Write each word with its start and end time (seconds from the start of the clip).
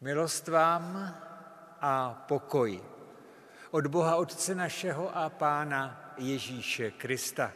Milost 0.00 0.48
vám 0.48 1.14
a 1.80 2.24
pokoj 2.28 2.80
od 3.70 3.86
Boha 3.86 4.16
Otce 4.16 4.54
našeho 4.54 5.16
a 5.16 5.28
Pána 5.28 6.14
Ježíše 6.16 6.90
Krista. 6.90 7.52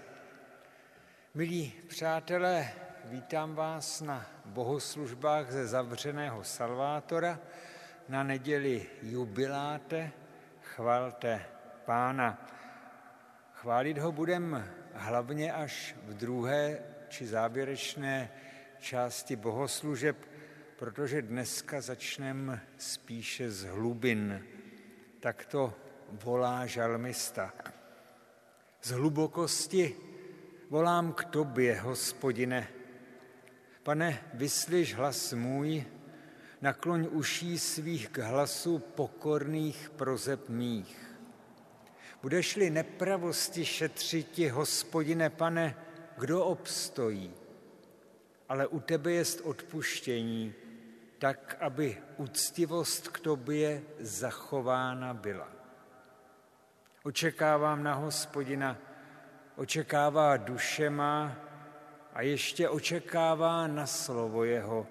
Milí 1.35 1.72
přátelé, 1.88 2.69
vítám 3.04 3.54
vás 3.54 4.01
na 4.01 4.27
bohoslužbách 4.45 5.51
ze 5.51 5.67
zavřeného 5.67 6.45
Salvátora 6.45 7.39
na 8.09 8.23
neděli 8.23 8.87
jubiláte, 9.03 10.13
chvalte 10.61 11.45
Pána. 11.85 12.47
Chválit 13.53 13.99
ho 13.99 14.13
budem 14.13 14.69
hlavně 14.95 15.53
až 15.53 15.97
v 16.03 16.15
druhé 16.15 16.79
či 17.09 17.27
závěrečné 17.27 18.31
části 18.79 19.37
bohoslužeb, 19.37 20.17
protože 20.77 21.22
dneska 21.22 21.80
začneme 21.80 22.62
spíše 22.79 23.51
z 23.51 23.65
hlubin. 23.65 24.46
Tak 25.20 25.46
to 25.46 25.74
volá 26.10 26.66
žalmista. 26.66 27.52
Z 28.82 28.91
hlubokosti 28.91 29.96
volám 30.70 31.12
k 31.12 31.24
tobě, 31.24 31.80
hospodine. 31.80 32.68
Pane, 33.82 34.23
vyslyš 34.34 34.95
hlas 34.95 35.32
můj, 35.32 35.84
nakloň 36.60 37.09
uší 37.10 37.59
svých 37.59 38.09
k 38.09 38.18
hlasu 38.18 38.79
pokorných 38.79 39.91
prozeb 39.96 40.48
mých. 40.48 41.16
Budeš-li 42.23 42.70
nepravosti 42.70 43.65
šetřiti, 43.65 44.48
hospodine, 44.48 45.30
pane, 45.30 45.77
kdo 46.18 46.45
obstojí? 46.45 47.34
Ale 48.48 48.66
u 48.66 48.80
tebe 48.80 49.12
jest 49.12 49.41
odpuštění, 49.41 50.54
tak, 51.18 51.56
aby 51.60 52.02
úctivost 52.16 53.09
k 53.09 53.20
tobě 53.20 53.82
zachována 54.00 55.14
byla. 55.14 55.48
Očekávám 57.02 57.82
na 57.82 57.95
hospodina, 57.95 58.79
očekává 59.56 60.37
duše 60.37 60.90
má 60.90 61.37
a 62.12 62.23
ještě 62.23 62.68
očekává 62.68 63.66
na 63.66 63.87
slovo 63.87 64.44
jeho. 64.44 64.87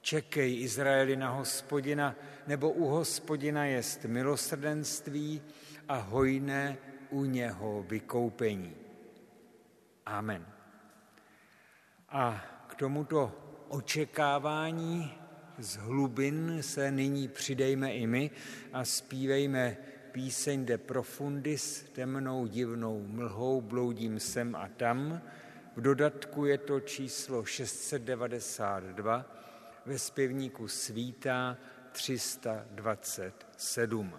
Čekej, 0.00 0.62
Izraeli, 0.62 1.16
na 1.16 1.30
hospodina, 1.30 2.14
nebo 2.46 2.70
u 2.70 2.84
hospodina 2.84 3.64
jest 3.64 4.04
milosrdenství 4.04 5.42
a 5.88 5.96
hojné 5.96 6.78
u 7.10 7.24
něho 7.24 7.82
vykoupení. 7.82 8.76
Amen. 10.06 10.46
A 12.08 12.44
k 12.68 12.74
tomuto 12.74 13.47
očekávání 13.68 15.12
z 15.58 15.76
hlubin 15.76 16.58
se 16.60 16.90
nyní 16.90 17.28
přidejme 17.28 17.92
i 17.92 18.06
my 18.06 18.30
a 18.72 18.84
zpívejme 18.84 19.76
píseň 20.12 20.64
de 20.64 20.78
profundis, 20.78 21.90
temnou 21.92 22.46
divnou 22.46 23.04
mlhou 23.06 23.60
bloudím 23.60 24.20
sem 24.20 24.56
a 24.56 24.68
tam. 24.76 25.20
V 25.76 25.80
dodatku 25.80 26.44
je 26.44 26.58
to 26.58 26.80
číslo 26.80 27.44
692, 27.44 29.26
ve 29.86 29.98
zpěvníku 29.98 30.68
svítá 30.68 31.56
327. 31.92 34.12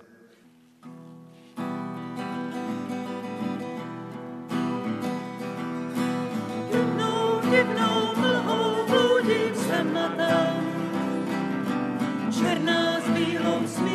černá 12.40 13.02
s 13.02 13.10
bílou 13.10 13.68
smí. 13.68 13.89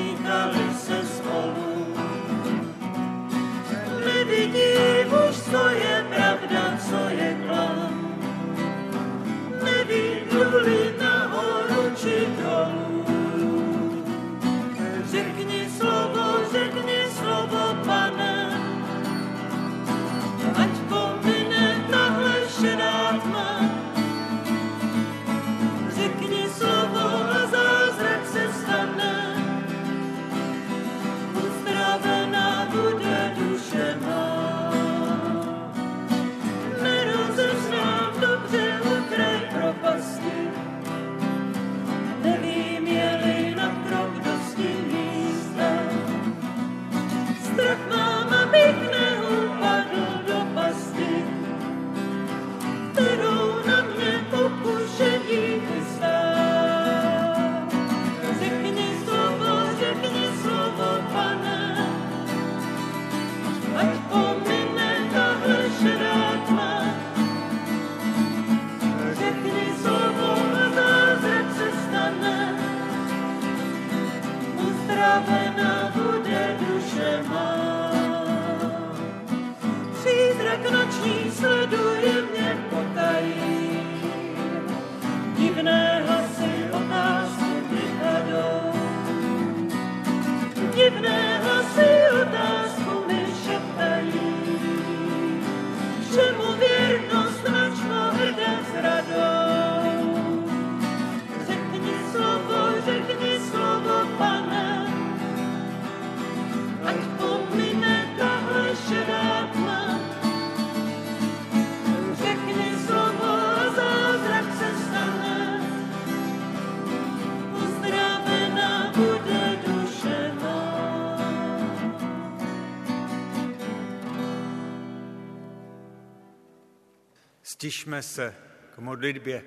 Stišme 127.65 128.03
se 128.03 128.35
k 128.75 128.79
modlitbě. 128.79 129.43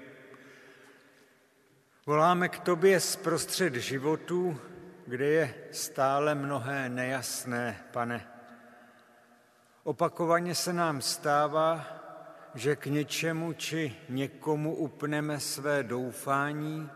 Voláme 2.05 2.50
k 2.50 2.59
tobě 2.59 3.00
zprostřed 3.00 3.75
životů, 3.75 4.59
kde 5.08 5.25
je 5.25 5.53
stále 5.72 6.35
mnohé 6.35 6.90
nejasné, 6.90 7.84
pane. 7.91 8.28
Opakovaně 9.84 10.55
se 10.55 10.73
nám 10.73 11.02
stává, 11.02 11.85
že 12.55 12.75
k 12.75 12.85
něčemu 12.85 13.53
či 13.53 13.96
někomu 14.09 14.75
upneme 14.75 15.40
své 15.40 15.84
doufání 15.84 16.90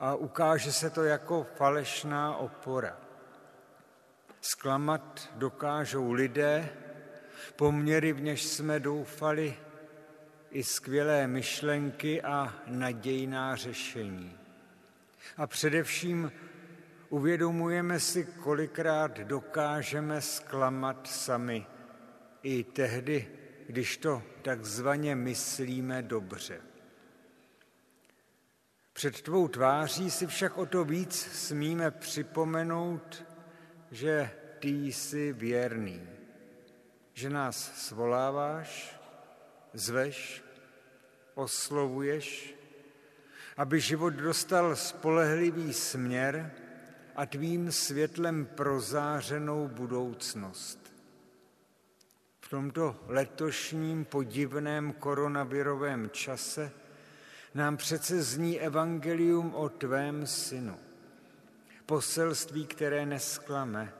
a 0.00 0.14
ukáže 0.14 0.72
se 0.72 0.90
to 0.90 1.04
jako 1.04 1.46
falešná 1.56 2.36
opora. 2.36 2.96
Sklamat 4.40 5.32
dokážou 5.34 6.12
lidé, 6.12 6.68
poměry, 7.56 8.12
v 8.12 8.20
něž 8.20 8.42
jsme 8.42 8.80
doufali, 8.80 9.56
i 10.54 10.62
skvělé 10.62 11.26
myšlenky 11.26 12.22
a 12.22 12.54
nadějná 12.66 13.56
řešení. 13.56 14.38
A 15.36 15.46
především 15.46 16.32
uvědomujeme 17.08 18.00
si, 18.00 18.24
kolikrát 18.24 19.18
dokážeme 19.20 20.20
zklamat 20.20 21.06
sami, 21.06 21.66
i 22.42 22.64
tehdy, 22.64 23.28
když 23.66 23.96
to 23.96 24.22
takzvaně 24.42 25.16
myslíme 25.16 26.02
dobře. 26.02 26.60
Před 28.92 29.20
tvou 29.20 29.48
tváří 29.48 30.10
si 30.10 30.26
však 30.26 30.58
o 30.58 30.66
to 30.66 30.84
víc 30.84 31.14
smíme 31.32 31.90
připomenout, 31.90 33.24
že 33.90 34.30
ty 34.58 34.68
jsi 34.68 35.32
věrný, 35.32 36.08
že 37.12 37.30
nás 37.30 37.86
svoláváš, 37.86 39.00
zveš, 39.72 40.43
oslovuješ, 41.34 42.54
aby 43.56 43.80
život 43.80 44.10
dostal 44.10 44.76
spolehlivý 44.76 45.72
směr 45.72 46.52
a 47.16 47.26
tvým 47.26 47.72
světlem 47.72 48.46
prozářenou 48.46 49.68
budoucnost. 49.68 50.94
V 52.40 52.48
tomto 52.48 52.96
letošním 53.06 54.04
podivném 54.04 54.92
koronavirovém 54.92 56.10
čase 56.10 56.72
nám 57.54 57.76
přece 57.76 58.22
zní 58.22 58.60
evangelium 58.60 59.54
o 59.54 59.68
tvém 59.68 60.26
synu. 60.26 60.78
Poselství, 61.86 62.66
které 62.66 63.06
nesklame, 63.06 63.92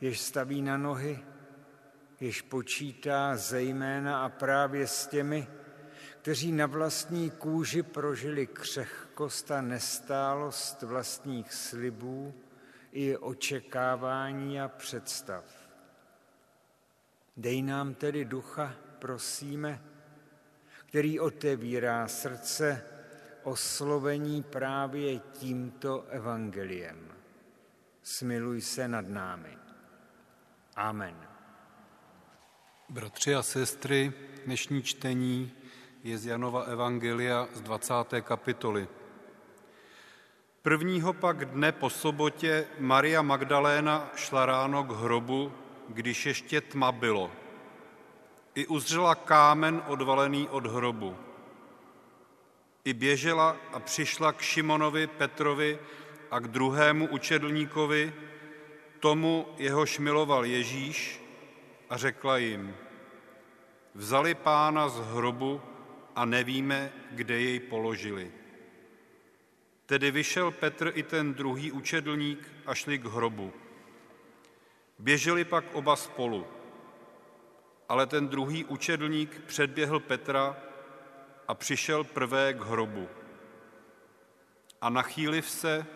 jež 0.00 0.20
staví 0.20 0.62
na 0.62 0.76
nohy, 0.76 1.18
jež 2.20 2.42
počítá 2.42 3.36
zejména 3.36 4.24
a 4.24 4.28
právě 4.28 4.86
s 4.86 5.06
těmi, 5.06 5.48
kteří 6.26 6.52
na 6.52 6.66
vlastní 6.66 7.30
kůži 7.30 7.82
prožili 7.82 8.46
křehkost 8.46 9.50
a 9.50 9.60
nestálost 9.60 10.82
vlastních 10.82 11.52
slibů 11.52 12.34
i 12.92 13.16
očekávání 13.16 14.60
a 14.60 14.68
představ. 14.68 15.44
Dej 17.36 17.62
nám 17.62 17.94
tedy 17.94 18.24
ducha, 18.24 18.74
prosíme, 18.98 19.82
který 20.86 21.20
otevírá 21.20 22.08
srdce 22.08 22.84
oslovení 23.42 24.42
právě 24.42 25.18
tímto 25.18 26.06
evangeliem. 26.10 27.12
Smiluj 28.02 28.60
se 28.60 28.88
nad 28.88 29.08
námi. 29.08 29.58
Amen. 30.76 31.28
Bratři 32.88 33.34
a 33.34 33.42
sestry, 33.42 34.12
dnešní 34.44 34.82
čtení 34.82 35.52
je 36.06 36.18
z 36.18 36.26
Janova 36.26 36.62
Evangelia 36.70 37.48
z 37.52 37.60
20. 37.60 37.94
kapitoly. 38.22 38.88
Prvního 40.62 41.12
pak 41.12 41.44
dne 41.44 41.72
po 41.72 41.90
sobotě 41.90 42.66
Maria 42.78 43.22
Magdaléna 43.22 44.10
šla 44.16 44.46
ráno 44.46 44.84
k 44.84 44.90
hrobu, 44.90 45.52
když 45.88 46.26
ještě 46.26 46.60
tma 46.60 46.92
bylo. 46.92 47.30
I 48.54 48.66
uzřela 48.66 49.14
kámen 49.14 49.82
odvalený 49.86 50.48
od 50.48 50.66
hrobu. 50.66 51.16
I 52.84 52.94
běžela 52.94 53.56
a 53.72 53.80
přišla 53.80 54.32
k 54.32 54.40
Šimonovi 54.40 55.06
Petrovi 55.06 55.78
a 56.30 56.38
k 56.38 56.48
druhému 56.48 57.08
učedlníkovi, 57.08 58.14
tomu 59.00 59.46
jehož 59.58 59.98
miloval 59.98 60.44
Ježíš, 60.44 61.22
a 61.90 61.96
řekla 61.96 62.38
jim, 62.38 62.76
vzali 63.94 64.34
pána 64.34 64.88
z 64.88 64.98
hrobu 64.98 65.62
a 66.16 66.24
nevíme, 66.24 66.92
kde 67.10 67.40
jej 67.40 67.60
položili. 67.60 68.32
Tedy 69.86 70.10
vyšel 70.10 70.50
Petr 70.50 70.92
i 70.94 71.02
ten 71.02 71.34
druhý 71.34 71.72
učedlník 71.72 72.52
a 72.66 72.74
šli 72.74 72.98
k 72.98 73.04
hrobu. 73.04 73.52
Běželi 74.98 75.44
pak 75.44 75.64
oba 75.72 75.96
spolu, 75.96 76.46
ale 77.88 78.06
ten 78.06 78.28
druhý 78.28 78.64
učedlník 78.64 79.42
předběhl 79.46 80.00
Petra 80.00 80.56
a 81.48 81.54
přišel 81.54 82.04
prvé 82.04 82.54
k 82.54 82.60
hrobu. 82.60 83.08
A 84.80 84.90
nachýliv 84.90 85.50
se, 85.50 85.86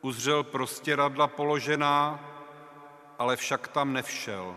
uzřel 0.00 0.42
prostě 0.42 0.96
radla 0.96 1.26
položená, 1.26 2.24
ale 3.18 3.36
však 3.36 3.68
tam 3.68 3.92
nevšel. 3.92 4.56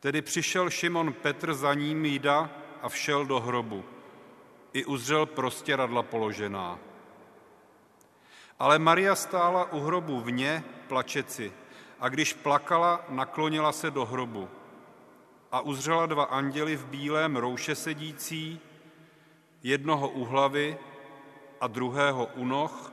Tedy 0.00 0.22
přišel 0.22 0.70
Šimon 0.70 1.12
Petr 1.12 1.54
za 1.54 1.74
ním 1.74 2.04
jída 2.04 2.63
a 2.84 2.88
všel 2.88 3.26
do 3.26 3.40
hrobu. 3.40 3.84
I 4.72 4.84
uzřel 4.84 5.26
prostě 5.26 5.76
radla 5.76 6.02
položená. 6.02 6.78
Ale 8.58 8.78
Maria 8.78 9.14
stála 9.14 9.72
u 9.72 9.80
hrobu 9.80 10.20
vně, 10.20 10.64
plačeci, 10.88 11.52
a 12.00 12.08
když 12.08 12.32
plakala, 12.32 13.04
naklonila 13.08 13.72
se 13.72 13.90
do 13.90 14.04
hrobu. 14.04 14.48
A 15.52 15.60
uzřela 15.60 16.06
dva 16.06 16.24
anděly 16.24 16.76
v 16.76 16.86
bílém 16.86 17.36
rouše 17.36 17.74
sedící, 17.74 18.60
jednoho 19.62 20.08
u 20.08 20.24
hlavy 20.24 20.78
a 21.60 21.66
druhého 21.66 22.26
u 22.34 22.44
noh, 22.44 22.92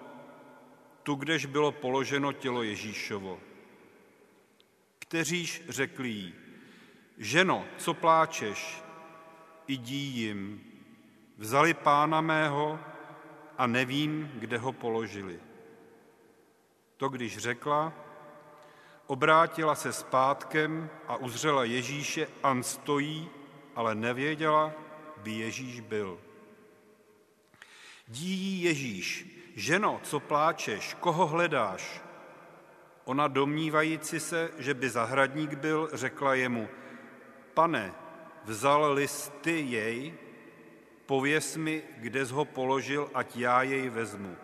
tu, 1.03 1.15
kdež 1.15 1.45
bylo 1.45 1.71
položeno 1.71 2.33
tělo 2.33 2.63
Ježíšovo. 2.63 3.39
Kteříž 4.99 5.63
řekli 5.69 6.09
jí, 6.09 6.33
ženo, 7.17 7.65
co 7.77 7.93
pláčeš, 7.93 8.83
jdi 9.67 9.95
jim, 9.95 10.61
vzali 11.37 11.73
pána 11.73 12.21
mého 12.21 12.79
a 13.57 13.67
nevím, 13.67 14.31
kde 14.35 14.57
ho 14.57 14.73
položili. 14.73 15.39
To, 16.97 17.09
když 17.09 17.37
řekla, 17.37 17.93
obrátila 19.07 19.75
se 19.75 19.93
zpátkem 19.93 20.89
a 21.07 21.15
uzřela 21.15 21.63
Ježíše, 21.63 22.27
an 22.43 22.63
stojí, 22.63 23.29
ale 23.75 23.95
nevěděla, 23.95 24.73
by 25.17 25.31
Ježíš 25.31 25.79
byl. 25.79 26.19
Dí 28.07 28.63
Ježíš, 28.63 29.25
ženo, 29.55 29.99
co 30.03 30.19
pláčeš, 30.19 30.93
koho 30.93 31.27
hledáš? 31.27 32.01
Ona 33.05 33.27
domnívající 33.27 34.19
se, 34.19 34.51
že 34.57 34.73
by 34.73 34.89
zahradník 34.89 35.53
byl, 35.53 35.89
řekla 35.93 36.33
jemu, 36.33 36.69
pane, 37.53 37.93
vzal 38.45 38.93
listy 38.93 39.61
jej, 39.61 40.13
pověs 41.05 41.57
mi, 41.57 41.83
kde 41.97 42.23
ho 42.23 42.45
položil, 42.45 43.09
ať 43.13 43.35
já 43.35 43.63
jej 43.63 43.89
vezmu. 43.89 44.37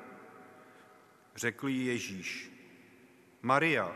Řekl 1.35 1.67
jí 1.67 1.85
Ježíš, 1.85 2.51
Maria. 3.41 3.95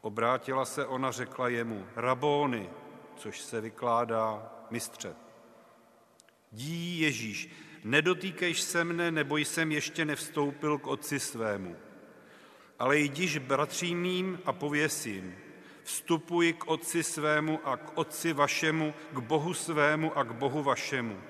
Obrátila 0.00 0.64
se 0.64 0.86
ona, 0.86 1.10
řekla 1.10 1.48
jemu, 1.48 1.86
Rabóny, 1.96 2.70
což 3.16 3.40
se 3.40 3.60
vykládá 3.60 4.52
mistře. 4.70 5.14
Dí 6.52 7.00
Ježíš, 7.00 7.48
nedotýkejš 7.84 8.60
se 8.60 8.84
mne, 8.84 9.10
nebo 9.10 9.36
jsem 9.36 9.72
ještě 9.72 10.04
nevstoupil 10.04 10.78
k 10.78 10.86
otci 10.86 11.20
svému. 11.20 11.76
Ale 12.78 12.98
jdiš 12.98 13.38
bratřím 13.38 14.00
mým 14.00 14.40
a 14.44 14.52
pověsím, 14.52 15.36
vstupuji 15.84 16.52
k 16.52 16.66
otci 16.66 17.02
svému 17.02 17.60
a 17.64 17.76
k 17.76 17.98
otci 17.98 18.32
vašemu, 18.32 18.94
k 19.12 19.18
Bohu 19.18 19.54
svému 19.54 20.18
a 20.18 20.24
k 20.24 20.32
Bohu 20.32 20.62
vašemu. 20.62 21.20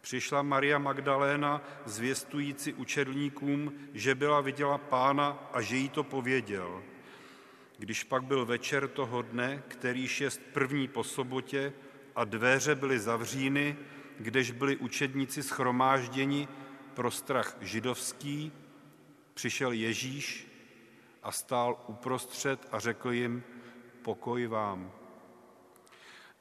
Přišla 0.00 0.42
Maria 0.42 0.78
Magdaléna 0.78 1.62
zvěstující 1.84 2.72
učedlníkům, 2.72 3.72
že 3.94 4.14
byla 4.14 4.40
viděla 4.40 4.78
pána 4.78 5.48
a 5.52 5.60
že 5.60 5.76
jí 5.76 5.88
to 5.88 6.04
pověděl. 6.04 6.82
Když 7.78 8.04
pak 8.04 8.24
byl 8.24 8.46
večer 8.46 8.88
toho 8.88 9.22
dne, 9.22 9.62
který 9.68 10.08
šest 10.08 10.40
první 10.52 10.88
po 10.88 11.04
sobotě 11.04 11.72
a 12.16 12.24
dveře 12.24 12.74
byly 12.74 12.98
zavříny, 12.98 13.76
kdež 14.18 14.50
byli 14.50 14.76
učedníci 14.76 15.42
schromážděni 15.42 16.48
pro 16.94 17.10
strach 17.10 17.56
židovský, 17.60 18.52
přišel 19.34 19.72
Ježíš 19.72 20.53
a 21.24 21.32
stál 21.32 21.84
uprostřed 21.86 22.68
a 22.72 22.78
řekl 22.78 23.10
jim, 23.10 23.44
pokoj 24.02 24.46
vám. 24.46 24.92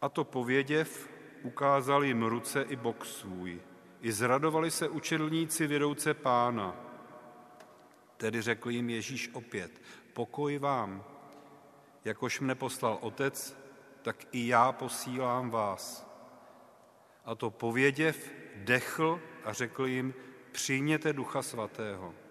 A 0.02 0.10
to 0.10 0.24
pověděv, 0.24 1.10
ukázal 1.44 2.04
jim 2.04 2.24
ruce 2.24 2.62
i 2.62 2.76
bok 2.76 3.06
svůj. 3.06 3.62
I 4.02 4.12
zradovali 4.12 4.72
se 4.72 4.90
učedlníci 4.90 5.68
vědouce 5.68 6.14
pána. 6.14 6.76
Tedy 8.18 8.42
řekl 8.42 8.70
jim 8.70 8.90
Ježíš 8.90 9.30
opět, 9.34 9.82
pokoj 10.14 10.58
vám. 10.58 11.04
Jakož 12.06 12.40
mne 12.40 12.56
poslal 12.56 12.98
otec, 13.02 13.58
tak 14.02 14.28
i 14.32 14.48
já 14.48 14.72
posílám 14.72 15.50
vás. 15.50 16.08
A 17.26 17.36
to 17.36 17.50
pověděv, 17.50 18.32
dechl 18.56 19.20
a 19.44 19.54
řekl 19.54 19.86
jim, 19.86 20.14
přijměte 20.52 21.14
ducha 21.14 21.42
svatého 21.42 22.23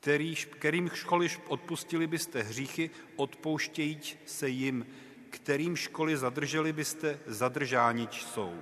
který, 0.00 0.34
kterým 0.34 0.88
školiš 0.88 1.40
odpustili 1.48 2.06
byste 2.06 2.42
hříchy, 2.42 2.90
odpouštějí 3.16 4.00
se 4.26 4.48
jim, 4.48 4.86
kterým 5.30 5.76
školy 5.76 6.16
zadrželi 6.16 6.72
byste, 6.72 7.20
zadržánič 7.26 8.24
jsou. 8.24 8.54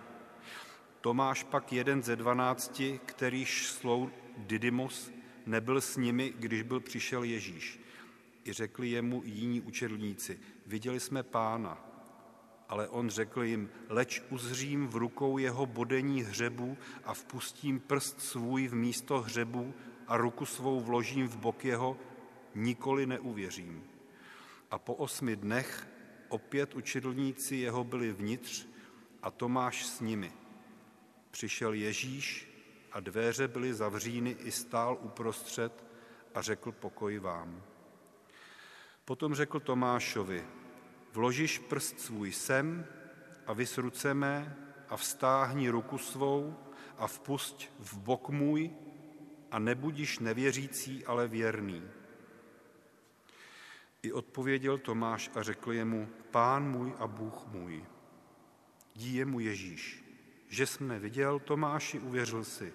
Tomáš 1.00 1.42
pak 1.42 1.72
jeden 1.72 2.02
ze 2.02 2.16
dvanácti, 2.16 3.00
kterýž 3.06 3.66
slou 3.66 4.10
Didymus, 4.36 5.12
nebyl 5.46 5.80
s 5.80 5.96
nimi, 5.96 6.34
když 6.38 6.62
byl 6.62 6.80
přišel 6.80 7.22
Ježíš. 7.22 7.80
I 8.44 8.52
řekli 8.52 8.90
jemu 8.90 9.22
jiní 9.24 9.60
učedlníci, 9.60 10.38
viděli 10.66 11.00
jsme 11.00 11.22
pána. 11.22 11.84
Ale 12.68 12.88
on 12.88 13.10
řekl 13.10 13.42
jim, 13.42 13.70
leč 13.88 14.22
uzřím 14.30 14.88
v 14.88 14.96
rukou 14.96 15.38
jeho 15.38 15.66
bodení 15.66 16.22
hřebu 16.22 16.78
a 17.04 17.14
vpustím 17.14 17.80
prst 17.80 18.20
svůj 18.20 18.68
v 18.68 18.74
místo 18.74 19.20
hřebu 19.20 19.74
a 20.08 20.16
ruku 20.16 20.46
svou 20.46 20.80
vložím 20.80 21.28
v 21.28 21.36
bok 21.36 21.64
jeho, 21.64 21.96
nikoli 22.54 23.06
neuvěřím. 23.06 23.84
A 24.70 24.78
po 24.78 24.94
osmi 24.94 25.36
dnech 25.36 25.88
opět 26.28 26.74
učitelníci 26.74 27.56
jeho 27.56 27.84
byli 27.84 28.12
vnitř 28.12 28.66
a 29.22 29.30
Tomáš 29.30 29.86
s 29.86 30.00
nimi. 30.00 30.32
Přišel 31.30 31.72
Ježíš 31.72 32.48
a 32.92 33.00
dveře 33.00 33.48
byly 33.48 33.74
zavříny 33.74 34.30
i 34.30 34.50
stál 34.50 34.98
uprostřed 35.00 35.84
a 36.34 36.42
řekl 36.42 36.72
pokoj 36.72 37.18
vám. 37.18 37.62
Potom 39.04 39.34
řekl 39.34 39.60
Tomášovi, 39.60 40.44
vložiš 41.12 41.58
prst 41.58 42.00
svůj 42.00 42.32
sem 42.32 42.86
a 43.46 43.52
vys 43.52 43.78
ruce 43.78 44.14
mé 44.14 44.56
a 44.88 44.96
vstáhni 44.96 45.70
ruku 45.70 45.98
svou 45.98 46.56
a 46.98 47.06
vpusť 47.06 47.68
v 47.78 47.98
bok 47.98 48.28
můj 48.28 48.70
a 49.50 49.58
nebudiš 49.58 50.18
nevěřící, 50.18 51.06
ale 51.06 51.28
věrný. 51.28 51.82
I 54.02 54.12
odpověděl 54.12 54.78
Tomáš 54.78 55.30
a 55.34 55.42
řekl 55.42 55.72
jemu, 55.72 56.08
pán 56.30 56.70
můj 56.70 56.94
a 56.98 57.06
Bůh 57.06 57.46
můj. 57.46 57.84
Dí 58.96 59.24
mu 59.24 59.40
Ježíš, 59.40 60.04
že 60.48 60.66
jsme 60.66 60.98
viděl 60.98 61.38
Tomáši, 61.38 62.00
uvěřil 62.00 62.44
si. 62.44 62.72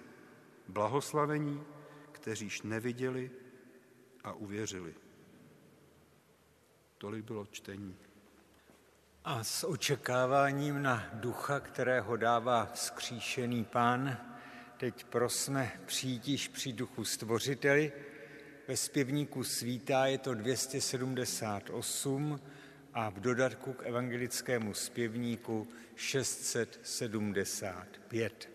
Blahoslavení, 0.68 1.62
kteříž 2.12 2.62
neviděli 2.62 3.30
a 4.24 4.32
uvěřili. 4.32 4.94
Tolik 6.98 7.24
bylo 7.24 7.46
čtení. 7.46 7.96
A 9.24 9.44
s 9.44 9.64
očekáváním 9.64 10.82
na 10.82 11.08
ducha, 11.12 11.60
kterého 11.60 12.16
dává 12.16 12.66
vzkříšený 12.66 13.64
pán, 13.64 14.18
teď 14.84 15.04
prosme 15.04 15.72
přijít 15.86 16.52
při 16.52 16.72
duchu 16.72 17.04
stvořiteli. 17.04 17.92
Ve 18.68 18.76
zpěvníku 18.76 19.44
svítá 19.44 20.06
je 20.06 20.18
to 20.18 20.34
278 20.34 22.40
a 22.94 23.10
v 23.10 23.20
dodatku 23.20 23.72
k 23.72 23.86
evangelickému 23.86 24.74
zpěvníku 24.74 25.68
675. 25.96 28.53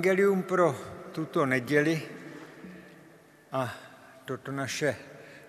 Evangelium 0.00 0.42
pro 0.42 0.76
tuto 1.12 1.46
neděli 1.46 2.02
a 3.52 3.74
toto 4.24 4.52
naše 4.52 4.96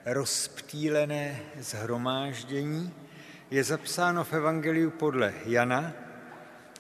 rozptýlené 0.05 1.39
zhromáždění 1.60 2.93
je 3.51 3.63
zapsáno 3.63 4.24
v 4.24 4.34
Evangeliu 4.34 4.89
podle 4.89 5.34
Jana 5.46 5.93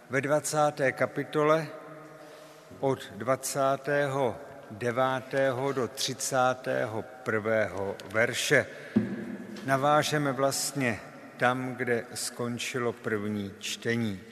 ve 0.09 0.21
20. 0.21 0.57
kapitole 0.91 1.67
od 2.79 3.11
29. 3.15 5.33
do 5.73 5.87
31. 5.87 7.03
verše. 8.11 8.65
Navážeme 9.65 10.31
vlastně 10.31 10.99
tam, 11.37 11.75
kde 11.75 12.05
skončilo 12.13 12.93
první 12.93 13.53
čtení. 13.59 14.30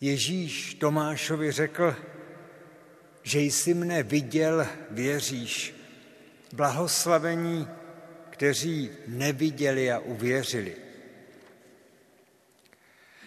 Ježíš 0.00 0.74
Tomášovi 0.74 1.52
řekl, 1.52 1.96
že 3.22 3.40
jsi 3.40 3.74
mne 3.74 4.02
viděl, 4.02 4.66
věříš. 4.90 5.74
Blahoslavení, 6.52 7.68
kteří 8.30 8.90
neviděli 9.06 9.92
a 9.92 9.98
uvěřili. 9.98 10.76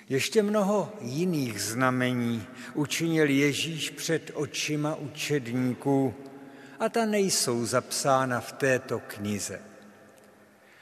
Ještě 0.10 0.44
mnoho 0.44 0.94
jiných 1.02 1.62
znamení 1.62 2.48
učinil 2.74 3.30
Ježíš 3.30 3.90
před 3.90 4.32
očima 4.34 4.96
učedníků 4.96 6.16
a 6.80 6.90
ta 6.90 7.06
nejsou 7.06 7.66
zapsána 7.66 8.40
v 8.40 8.52
této 8.52 9.00
knize. 9.00 9.62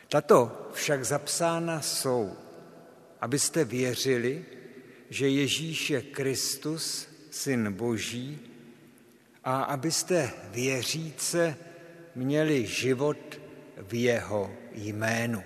Tato 0.09 0.69
však 0.73 1.05
zapsána 1.05 1.81
jsou, 1.81 2.37
abyste 3.21 3.65
věřili, 3.65 4.45
že 5.09 5.29
Ježíš 5.29 5.89
je 5.89 6.01
Kristus, 6.01 7.09
Syn 7.31 7.73
Boží, 7.73 8.39
a 9.43 9.61
abyste 9.63 10.33
věříce 10.51 11.57
měli 12.15 12.65
život 12.65 13.41
v 13.77 13.93
jeho 13.93 14.55
jménu. 14.71 15.43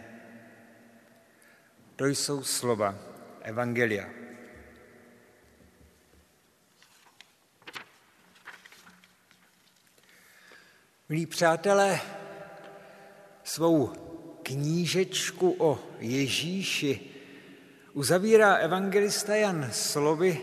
To 1.96 2.06
jsou 2.06 2.44
slova 2.44 3.00
Evangelia. 3.42 4.10
Milí 11.10 11.26
přátelé, 11.26 12.02
svou 13.44 13.88
knížečku 14.44 15.56
o 15.60 15.80
Ježíši 16.00 17.13
uzavírá 17.94 18.56
evangelista 18.56 19.36
Jan 19.36 19.70
slovy, 19.72 20.42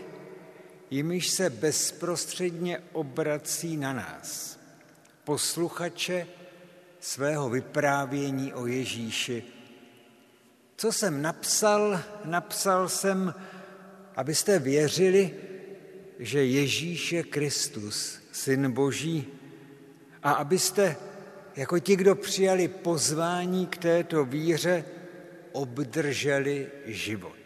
jimiž 0.89 1.29
se 1.29 1.49
bezprostředně 1.49 2.79
obrací 2.91 3.77
na 3.77 3.93
nás, 3.93 4.59
posluchače 5.23 6.27
svého 6.99 7.49
vyprávění 7.49 8.53
o 8.53 8.65
Ježíši. 8.67 9.43
Co 10.77 10.91
jsem 10.91 11.21
napsal, 11.21 12.01
napsal 12.25 12.89
jsem, 12.89 13.33
abyste 14.15 14.59
věřili, 14.59 15.35
že 16.19 16.45
Ježíš 16.45 17.11
je 17.11 17.23
Kristus, 17.23 18.19
Syn 18.31 18.71
Boží, 18.71 19.27
a 20.23 20.31
abyste, 20.31 20.95
jako 21.55 21.79
ti, 21.79 21.95
kdo 21.95 22.15
přijali 22.15 22.67
pozvání 22.67 23.67
k 23.67 23.77
této 23.77 24.25
víře, 24.25 24.85
obdrželi 25.51 26.67
život. 26.85 27.40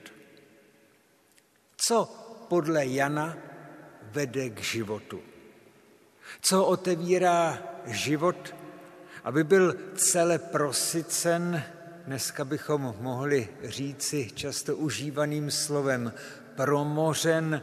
Co 1.87 2.05
podle 2.49 2.85
Jana 2.85 3.37
vede 4.01 4.49
k 4.49 4.59
životu? 4.61 5.21
Co 6.41 6.65
otevírá 6.65 7.63
život, 7.85 8.55
aby 9.23 9.43
byl 9.43 9.75
celé 9.95 10.39
prosycen, 10.39 11.63
dneska 12.05 12.45
bychom 12.45 12.95
mohli 12.99 13.49
říci 13.63 14.31
často 14.35 14.75
užívaným 14.75 15.51
slovem, 15.51 16.13
promořen 16.55 17.61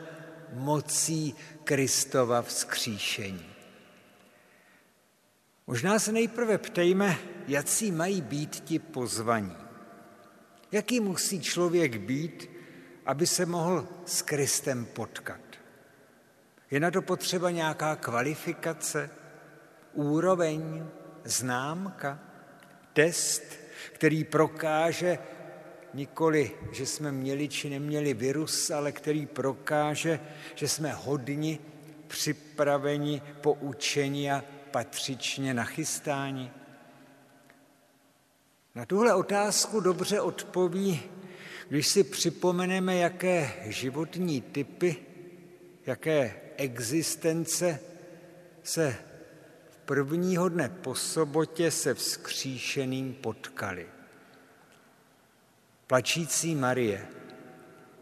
mocí 0.53 1.35
Kristova 1.65 2.43
vzkříšení. 2.43 3.47
Možná 5.67 5.99
se 5.99 6.13
nejprve 6.13 6.59
ptejme, 6.59 7.19
jaký 7.49 7.93
mají 7.93 8.21
být 8.21 8.61
ti 8.61 8.79
pozvaní. 8.79 9.57
Jaký 10.73 11.01
musí 11.01 11.41
člověk 11.41 11.97
být, 11.97 12.52
aby 13.07 13.27
se 13.27 13.47
mohl 13.47 13.89
s 14.07 14.23
Kristem 14.23 14.85
potkat? 14.85 15.41
Je 16.71 16.81
na 16.81 16.91
to 16.91 17.03
potřeba 17.03 17.51
nějaká 17.51 17.97
kvalifikace, 17.97 19.11
úroveň, 19.93 20.87
známka, 21.25 22.19
test, 22.93 23.43
který 23.93 24.25
prokáže 24.25 25.19
nikoli, 25.95 26.51
že 26.73 26.87
jsme 26.87 27.13
měli 27.13 27.49
či 27.49 27.71
neměli 27.71 28.15
virus, 28.15 28.71
ale 28.71 28.93
který 28.93 29.27
prokáže, 29.27 30.21
že 30.55 30.69
jsme 30.69 30.93
hodni, 30.93 31.59
připraveni, 32.07 33.23
poučeni 33.41 34.33
a 34.33 34.45
patřičně 34.71 35.55
nachystáni? 35.55 36.53
Na 38.75 38.87
tuhle 38.87 39.15
otázku 39.15 39.81
dobře 39.81 40.21
odpoví, 40.21 41.03
když 41.73 41.89
si 41.89 42.05
připomeneme, 42.05 42.97
jaké 42.97 43.53
životní 43.65 44.41
typy, 44.41 44.97
jaké 45.87 46.41
existence 46.57 47.81
se 48.63 48.97
v 49.71 49.77
prvního 49.77 50.49
dne 50.49 50.69
po 50.69 50.95
sobotě 50.95 51.71
se 51.71 51.95
vzkříšeným 51.95 53.15
potkali. 53.15 53.87
Plačící 55.87 56.55
Marie, 56.55 57.09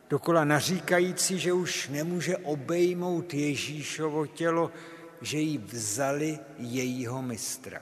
dokola 0.09 0.45
naříkající, 0.45 1.39
že 1.39 1.53
už 1.53 1.89
nemůže 1.89 2.37
obejmout 2.37 3.35
Ježíšovo 3.35 4.27
tělo, 4.27 4.73
že 5.21 5.39
jí 5.39 5.59
vzali 5.59 6.39
jejího 6.59 7.23
mistra. 7.23 7.81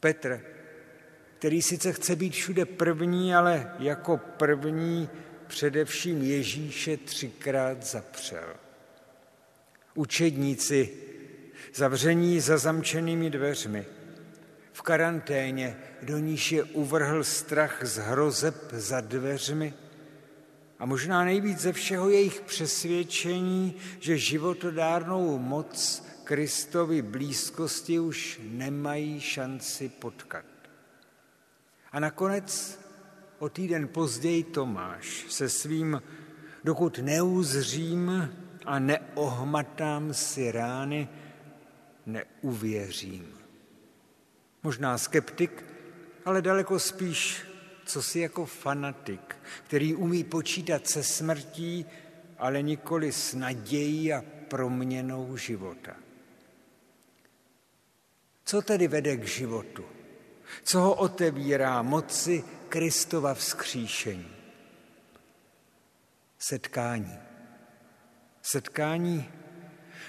Petr, 0.00 0.55
který 1.38 1.62
sice 1.62 1.92
chce 1.92 2.16
být 2.16 2.32
všude 2.32 2.64
první, 2.64 3.34
ale 3.34 3.72
jako 3.78 4.16
první 4.16 5.08
především 5.46 6.22
Ježíše 6.22 6.96
třikrát 6.96 7.82
zapřel. 7.82 8.54
Učedníci, 9.94 10.90
zavření 11.74 12.40
za 12.40 12.58
zamčenými 12.58 13.30
dveřmi, 13.30 13.86
v 14.72 14.82
karanténě, 14.82 15.76
do 16.02 16.18
níž 16.18 16.52
je 16.52 16.64
uvrhl 16.64 17.24
strach 17.24 17.78
z 17.82 17.96
hrozeb 17.96 18.54
za 18.72 19.00
dveřmi, 19.00 19.74
a 20.78 20.86
možná 20.86 21.24
nejvíc 21.24 21.58
ze 21.58 21.72
všeho 21.72 22.10
jejich 22.10 22.40
přesvědčení, 22.40 23.74
že 24.00 24.18
životodárnou 24.18 25.38
moc 25.38 26.06
Kristovi 26.24 27.02
blízkosti 27.02 27.98
už 27.98 28.40
nemají 28.44 29.20
šanci 29.20 29.88
potkat. 29.88 30.44
A 31.96 32.00
nakonec 32.00 32.78
o 33.38 33.48
týden 33.48 33.88
později 33.88 34.44
Tomáš 34.44 35.26
se 35.28 35.48
svým, 35.48 36.02
dokud 36.64 36.98
neuzřím 36.98 38.32
a 38.64 38.78
neohmatám 38.78 40.14
si 40.14 40.52
rány, 40.52 41.08
neuvěřím. 42.06 43.34
Možná 44.62 44.98
skeptik, 44.98 45.64
ale 46.24 46.42
daleko 46.42 46.78
spíš 46.78 47.42
co 47.84 48.02
si 48.02 48.18
jako 48.20 48.46
fanatik, 48.46 49.36
který 49.64 49.94
umí 49.94 50.24
počítat 50.24 50.86
se 50.86 51.02
smrtí, 51.02 51.86
ale 52.38 52.62
nikoli 52.62 53.12
s 53.12 53.34
nadějí 53.34 54.12
a 54.12 54.24
proměnou 54.48 55.36
života. 55.36 55.96
Co 58.44 58.62
tedy 58.62 58.88
vede 58.88 59.16
k 59.16 59.24
životu? 59.24 59.84
Co 60.64 60.80
ho 60.80 60.94
otevírá 60.94 61.82
moci 61.82 62.44
Kristova 62.68 63.34
vzkříšení? 63.34 64.36
Setkání. 66.38 67.18
Setkání, 68.42 69.30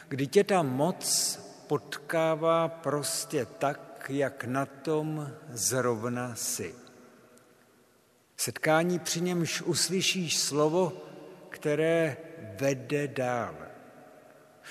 kdy 0.07 0.27
tě 0.27 0.43
ta 0.43 0.63
moc 0.63 1.37
potkává 1.67 2.67
prostě 2.67 3.45
tak, 3.45 4.05
jak 4.09 4.43
na 4.43 4.65
tom 4.65 5.31
zrovna 5.49 6.35
si. 6.35 6.75
Setkání 8.37 8.99
při 8.99 9.21
němž 9.21 9.61
uslyšíš 9.61 10.37
slovo, 10.37 10.93
které 11.49 12.17
vede 12.59 13.07
dál. 13.07 13.66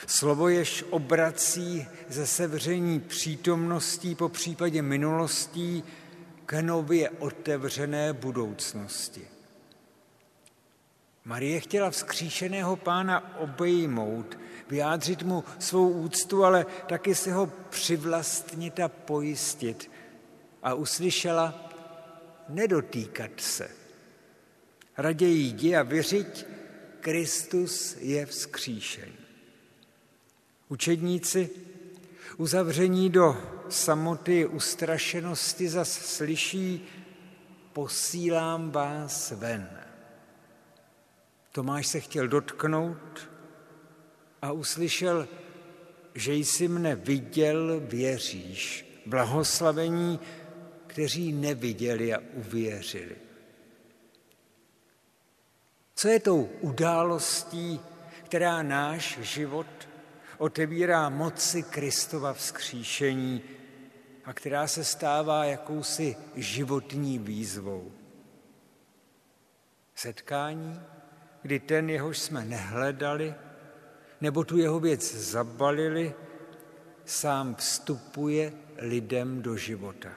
Slovo 0.07 0.49
jež 0.49 0.85
obrací 0.91 1.87
ze 2.09 2.27
sevření 2.27 3.01
přítomností 3.01 4.15
po 4.15 4.29
případě 4.29 4.83
minulostí 4.83 5.85
k 6.47 6.63
nově 6.63 7.11
otevřené 7.11 8.13
budoucnosti. 8.13 9.29
Marie 11.25 11.61
chtěla 11.61 11.91
vzkříšeného 11.91 12.77
pána 12.77 13.39
obejmout, 13.39 14.39
vyjádřit 14.71 15.23
mu 15.23 15.45
svou 15.59 15.91
úctu, 15.91 16.45
ale 16.45 16.67
taky 16.87 17.15
si 17.15 17.31
ho 17.31 17.47
přivlastnit 17.71 18.81
a 18.81 18.89
pojistit. 18.89 19.91
A 20.63 20.75
uslyšela, 20.75 21.71
nedotýkat 22.49 23.31
se. 23.37 23.69
Raději 24.97 25.39
jdi 25.39 25.77
a 25.77 25.83
vyřiď, 25.83 26.47
Kristus 27.01 27.97
je 28.01 28.27
vzkříšen. 28.27 29.26
Učedníci 30.69 31.51
uzavření 32.37 33.11
do 33.11 33.37
samoty 33.69 34.47
ustrašenosti 34.47 35.69
zas 35.69 35.93
slyší 35.93 36.89
posílám 37.73 38.71
vás 38.71 39.31
ven. 39.31 39.81
Tomáš 41.53 41.87
se 41.87 42.01
chtěl 42.01 42.29
dotknout 42.29 43.31
a 44.43 44.53
uslyšel, 44.53 45.29
že 46.15 46.35
jsi 46.35 46.69
mne 46.69 46.95
viděl, 46.95 47.81
věříš. 47.81 48.87
Blahoslavení 49.07 50.21
kteří 50.97 51.33
neviděli 51.33 52.15
a 52.15 52.19
uvěřili. 52.35 53.17
Co 55.95 56.09
je 56.09 56.21
tou 56.21 56.51
událostí, 56.61 57.81
která 58.25 58.63
náš 58.63 59.19
život 59.19 59.67
otevírá 60.39 61.09
moci 61.09 61.63
Kristova 61.63 62.33
vzkříšení 62.33 63.43
a 64.25 64.33
která 64.33 64.67
se 64.67 64.85
stává 64.85 65.45
jakousi 65.45 66.17
životní 66.35 67.19
výzvou? 67.19 67.93
Setkání, 69.95 70.81
kdy 71.43 71.61
ten, 71.61 71.91
jehož 71.91 72.19
jsme 72.19 72.45
nehledali, 72.45 73.35
nebo 74.21 74.45
tu 74.45 74.59
jeho 74.59 74.81
věc 74.81 75.15
zabalili, 75.15 76.15
sám 77.05 77.55
vstupuje 77.55 78.53
lidem 78.79 79.43
do 79.43 79.57
života. 79.57 80.11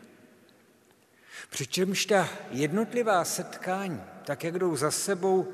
Přičemž 1.50 2.06
ta 2.06 2.30
jednotlivá 2.52 3.26
setkání, 3.26 4.02
tak 4.26 4.44
jak 4.44 4.60
jdou 4.60 4.76
za 4.76 4.92
sebou, 4.92 5.54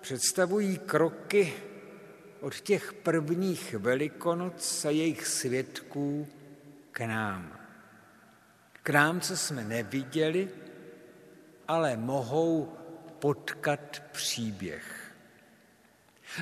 představují 0.00 0.78
kroky 0.78 1.54
od 2.42 2.60
těch 2.60 2.92
prvních 2.92 3.74
velikonoc 3.74 4.84
a 4.84 4.90
jejich 4.90 5.26
svědků 5.26 6.28
k 6.92 7.00
nám. 7.00 7.58
K 8.82 8.90
nám, 8.90 9.20
co 9.20 9.36
jsme 9.36 9.64
neviděli, 9.64 10.48
ale 11.68 11.96
mohou 11.96 12.72
potkat 13.18 14.02
příběh. 14.12 15.14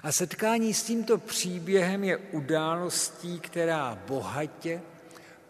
A 0.03 0.13
setkání 0.13 0.75
s 0.75 0.83
tímto 0.83 1.19
příběhem 1.19 2.05
je 2.05 2.17
událostí, 2.17 3.41
která 3.41 3.99
bohatě, 4.07 4.83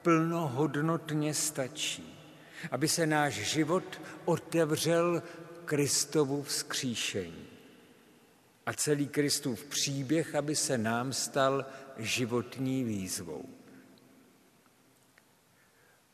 plnohodnotně 0.03 1.35
stačí, 1.35 2.19
aby 2.71 2.89
se 2.89 3.07
náš 3.07 3.35
život 3.35 4.01
otevřel 4.25 5.23
Kristovu 5.65 6.43
vzkříšení. 6.43 7.50
A 8.67 8.73
celý 8.73 9.09
Kristův 9.09 9.65
příběh, 9.65 10.35
aby 10.35 10.57
se 10.57 10.79
nám 10.79 11.13
stal 11.13 11.67
životní 11.97 12.85
výzvou. 12.85 13.45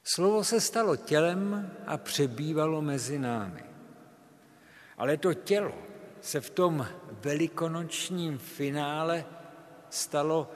Slovo 0.04 0.44
se 0.44 0.61
stalo 0.61 0.96
tělem 0.96 1.70
a 1.87 1.96
přebývalo 1.96 2.82
mezi 2.82 3.18
námi. 3.18 3.62
Ale 4.98 5.16
to 5.16 5.35
tělo 5.35 5.78
se 6.20 6.40
v 6.40 6.50
tom 6.50 6.87
velikonočním 7.11 8.38
finále 8.38 9.24
stalo 9.90 10.50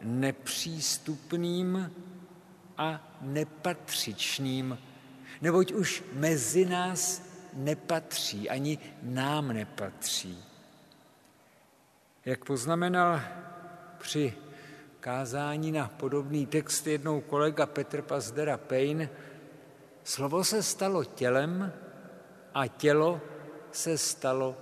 nepřístupným 0.00 1.92
a 2.78 3.18
nepatřičným, 3.20 4.78
neboť 5.42 5.72
už 5.72 6.04
mezi 6.12 6.64
nás 6.64 7.22
nepatří, 7.52 8.50
ani 8.50 8.78
nám 9.02 9.48
nepatří. 9.48 10.51
Jak 12.24 12.44
poznamenal 12.44 13.20
při 13.98 14.34
kázání 15.00 15.72
na 15.72 15.88
podobný 15.88 16.46
text 16.46 16.86
jednou 16.86 17.20
kolega 17.20 17.66
Petr 17.66 18.02
Pazdera 18.02 18.56
Pejn, 18.56 19.08
slovo 20.04 20.44
se 20.44 20.62
stalo 20.62 21.04
tělem 21.04 21.72
a 22.54 22.66
tělo 22.66 23.20
se 23.72 23.98
stalo 23.98 24.56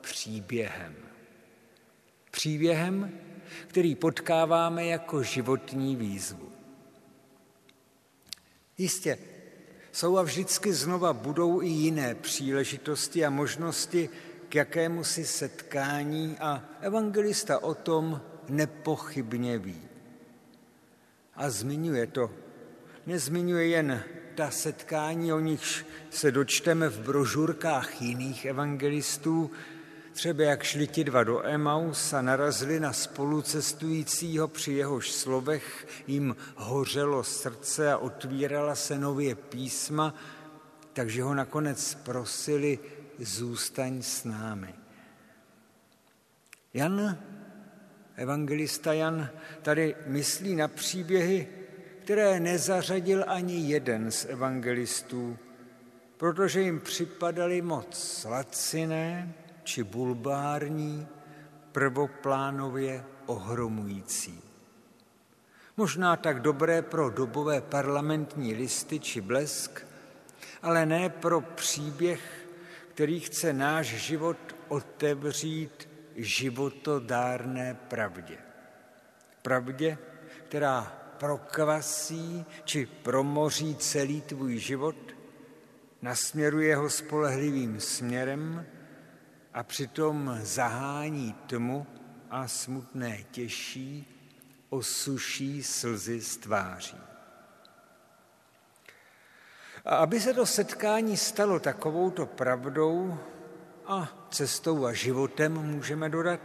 příběhem. 0.00 0.94
Příběhem, 2.30 3.12
který 3.66 3.94
potkáváme 3.94 4.86
jako 4.86 5.22
životní 5.22 5.96
výzvu. 5.96 6.52
Jistě, 8.78 9.18
jsou 9.92 10.18
a 10.18 10.22
vždycky 10.22 10.72
znova 10.72 11.12
budou 11.12 11.62
i 11.62 11.68
jiné 11.68 12.14
příležitosti 12.14 13.24
a 13.24 13.30
možnosti 13.30 14.08
k 14.48 14.54
jakému 14.54 15.04
si 15.04 15.24
setkání 15.24 16.36
a 16.40 16.64
evangelista 16.80 17.62
o 17.62 17.74
tom 17.74 18.20
nepochybně 18.48 19.58
ví. 19.58 19.82
A 21.34 21.50
zmiňuje 21.50 22.06
to. 22.06 22.30
Nezmiňuje 23.06 23.68
jen 23.68 24.02
ta 24.34 24.50
setkání, 24.50 25.32
o 25.32 25.40
nichž 25.40 25.86
se 26.10 26.30
dočteme 26.30 26.88
v 26.88 27.00
brožurkách 27.00 28.02
jiných 28.02 28.44
evangelistů, 28.44 29.50
třeba 30.12 30.42
jak 30.42 30.62
šli 30.62 30.86
ti 30.86 31.04
dva 31.04 31.24
do 31.24 31.46
Emaus 31.46 32.12
a 32.12 32.22
narazili 32.22 32.80
na 32.80 32.92
spolucestujícího, 32.92 34.48
při 34.48 34.72
jehož 34.72 35.12
slovech 35.12 35.86
jim 36.06 36.36
hořelo 36.56 37.24
srdce 37.24 37.92
a 37.92 37.98
otvírala 37.98 38.74
se 38.74 38.98
nově 38.98 39.34
písma, 39.34 40.14
takže 40.92 41.22
ho 41.22 41.34
nakonec 41.34 41.94
prosili, 41.94 42.78
zůstaň 43.18 44.02
s 44.02 44.24
námi. 44.24 44.74
Jan, 46.74 47.18
evangelista 48.16 48.92
Jan, 48.92 49.30
tady 49.62 49.96
myslí 50.06 50.56
na 50.56 50.68
příběhy, 50.68 51.48
které 52.04 52.40
nezařadil 52.40 53.24
ani 53.26 53.68
jeden 53.68 54.10
z 54.10 54.24
evangelistů, 54.24 55.38
protože 56.16 56.60
jim 56.60 56.80
připadaly 56.80 57.62
moc 57.62 58.26
laciné 58.28 59.34
či 59.64 59.82
bulbární, 59.82 61.08
prvoplánově 61.72 63.04
ohromující. 63.26 64.40
Možná 65.76 66.16
tak 66.16 66.40
dobré 66.40 66.82
pro 66.82 67.10
dobové 67.10 67.60
parlamentní 67.60 68.54
listy 68.54 69.00
či 69.00 69.20
blesk, 69.20 69.86
ale 70.62 70.86
ne 70.86 71.08
pro 71.08 71.40
příběh, 71.40 72.35
který 72.96 73.20
chce 73.20 73.52
náš 73.52 73.86
život 73.86 74.56
otevřít 74.68 75.88
životodárné 76.16 77.74
pravdě. 77.74 78.38
Pravdě, 79.42 79.98
která 80.48 80.82
prokvasí 81.18 82.44
či 82.64 82.86
promoří 82.86 83.76
celý 83.76 84.20
tvůj 84.20 84.58
život, 84.58 84.96
nasměruje 86.02 86.76
ho 86.76 86.90
spolehlivým 86.90 87.80
směrem 87.80 88.66
a 89.54 89.62
přitom 89.62 90.38
zahání 90.42 91.32
tmu 91.46 91.86
a 92.30 92.48
smutné 92.48 93.24
těší, 93.30 94.08
osuší 94.70 95.62
slzy 95.62 96.20
z 96.20 96.36
tváří. 96.36 97.15
A 99.86 99.96
aby 99.96 100.20
se 100.20 100.34
to 100.34 100.46
setkání 100.46 101.16
stalo 101.16 101.60
takovouto 101.60 102.26
pravdou 102.26 103.18
a 103.86 104.26
cestou 104.30 104.86
a 104.86 104.92
životem, 104.92 105.52
můžeme 105.52 106.08
dodat, 106.08 106.40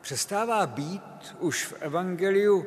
přestává 0.00 0.66
být 0.66 1.36
už 1.38 1.64
v 1.64 1.72
Evangeliu 1.80 2.66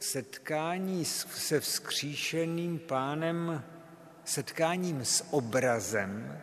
setkání 0.00 1.04
se 1.04 1.60
vzkříšeným 1.60 2.78
pánem 2.78 3.64
setkáním 4.24 5.04
s 5.04 5.24
obrazem 5.30 6.42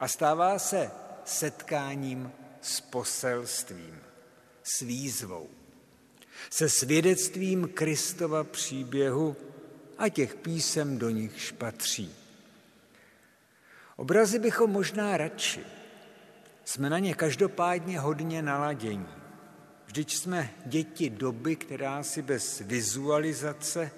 a 0.00 0.08
stává 0.08 0.58
se 0.58 0.90
setkáním 1.24 2.32
s 2.60 2.80
poselstvím, 2.80 4.00
s 4.62 4.80
výzvou, 4.80 5.48
se 6.50 6.68
svědectvím 6.68 7.68
Kristova 7.74 8.44
příběhu 8.44 9.36
a 9.98 10.08
těch 10.08 10.34
písem 10.34 10.98
do 10.98 11.10
nich 11.10 11.52
patří. 11.52 12.14
Obrazy 13.96 14.38
bychom 14.38 14.70
možná 14.70 15.16
radši. 15.16 15.60
Jsme 16.64 16.90
na 16.90 16.98
ně 16.98 17.14
každopádně 17.14 18.00
hodně 18.00 18.42
naladění. 18.42 19.06
Vždyť 19.86 20.16
jsme 20.16 20.50
děti 20.66 21.10
doby, 21.10 21.56
která 21.56 22.02
si 22.02 22.22
bez 22.22 22.60
vizualizace, 22.60 23.90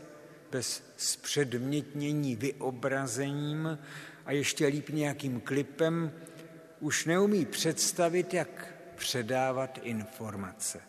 bez 0.51 0.83
zpředmětnění 0.97 2.37
vyobrazením 2.37 3.79
a 4.25 4.33
ještě 4.33 4.67
líp 4.67 4.89
nějakým 4.89 5.41
klipem 5.41 6.13
už 6.81 7.05
neumí 7.05 7.47
představit, 7.47 8.35
jak 8.35 8.75
předávat 8.97 9.79
informace. 9.83 10.81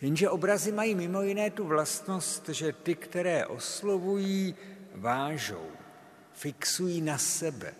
Jenže 0.00 0.30
obrazy 0.30 0.72
mají 0.72 0.94
mimo 0.94 1.22
jiné 1.22 1.50
tu 1.50 1.64
vlastnost, 1.64 2.48
že 2.48 2.72
ty, 2.72 2.94
které 2.94 3.46
oslovují, 3.46 4.54
vážou, 4.94 5.66
fixují 6.32 7.00
na 7.00 7.18
sebe. 7.18 7.74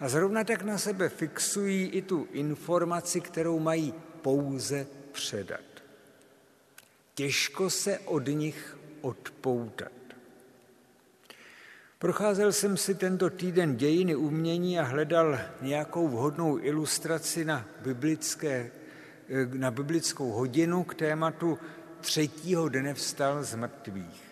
A 0.00 0.08
zrovna 0.08 0.44
tak 0.44 0.62
na 0.62 0.78
sebe 0.78 1.08
fixují 1.08 1.86
i 1.86 2.02
tu 2.02 2.28
informaci, 2.32 3.20
kterou 3.20 3.58
mají 3.58 3.94
pouze 4.22 4.86
předat. 5.12 5.60
Těžko 7.14 7.70
se 7.70 7.98
od 7.98 8.26
nich 8.26 8.78
odpoutat. 9.00 9.92
Procházel 11.98 12.52
jsem 12.52 12.76
si 12.76 12.94
tento 12.94 13.30
týden 13.30 13.76
dějiny 13.76 14.14
umění 14.14 14.78
a 14.78 14.82
hledal 14.82 15.38
nějakou 15.60 16.08
vhodnou 16.08 16.58
ilustraci 16.58 17.44
na, 17.44 17.68
biblické, 17.80 18.70
na 19.54 19.70
biblickou 19.70 20.30
hodinu 20.30 20.84
k 20.84 20.94
tématu 20.94 21.58
třetího 22.00 22.68
dne 22.68 22.94
vstal 22.94 23.44
z 23.44 23.54
mrtvých. 23.54 24.22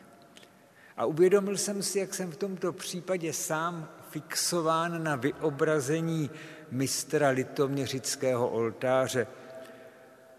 A 0.96 1.04
uvědomil 1.04 1.56
jsem 1.56 1.82
si, 1.82 1.98
jak 1.98 2.14
jsem 2.14 2.30
v 2.30 2.36
tomto 2.36 2.72
případě 2.72 3.32
sám 3.32 3.88
fixován 4.10 5.04
na 5.04 5.16
vyobrazení 5.16 6.30
mistra 6.70 7.28
litoměřického 7.28 8.48
oltáře– 8.48 9.26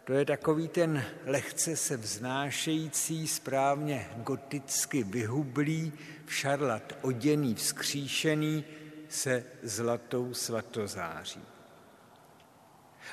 to 0.03 0.13
je 0.13 0.25
takový 0.25 0.67
ten 0.67 1.03
lehce 1.25 1.75
se 1.75 1.97
vznášející, 1.97 3.27
správně 3.27 4.09
goticky 4.15 5.03
vyhublý, 5.03 5.93
v 6.25 6.33
šarlat 6.33 6.93
oděný, 7.01 7.55
vzkříšený 7.55 8.65
se 9.09 9.43
zlatou 9.63 10.33
svatozáří. 10.33 11.41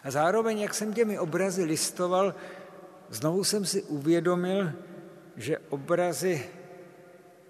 A 0.04 0.10
zároveň, 0.10 0.58
jak 0.58 0.74
jsem 0.74 0.94
těmi 0.94 1.18
obrazy 1.18 1.64
listoval, 1.64 2.34
znovu 3.10 3.44
jsem 3.44 3.64
si 3.64 3.82
uvědomil, 3.82 4.72
že 5.36 5.58
obrazy 5.58 6.48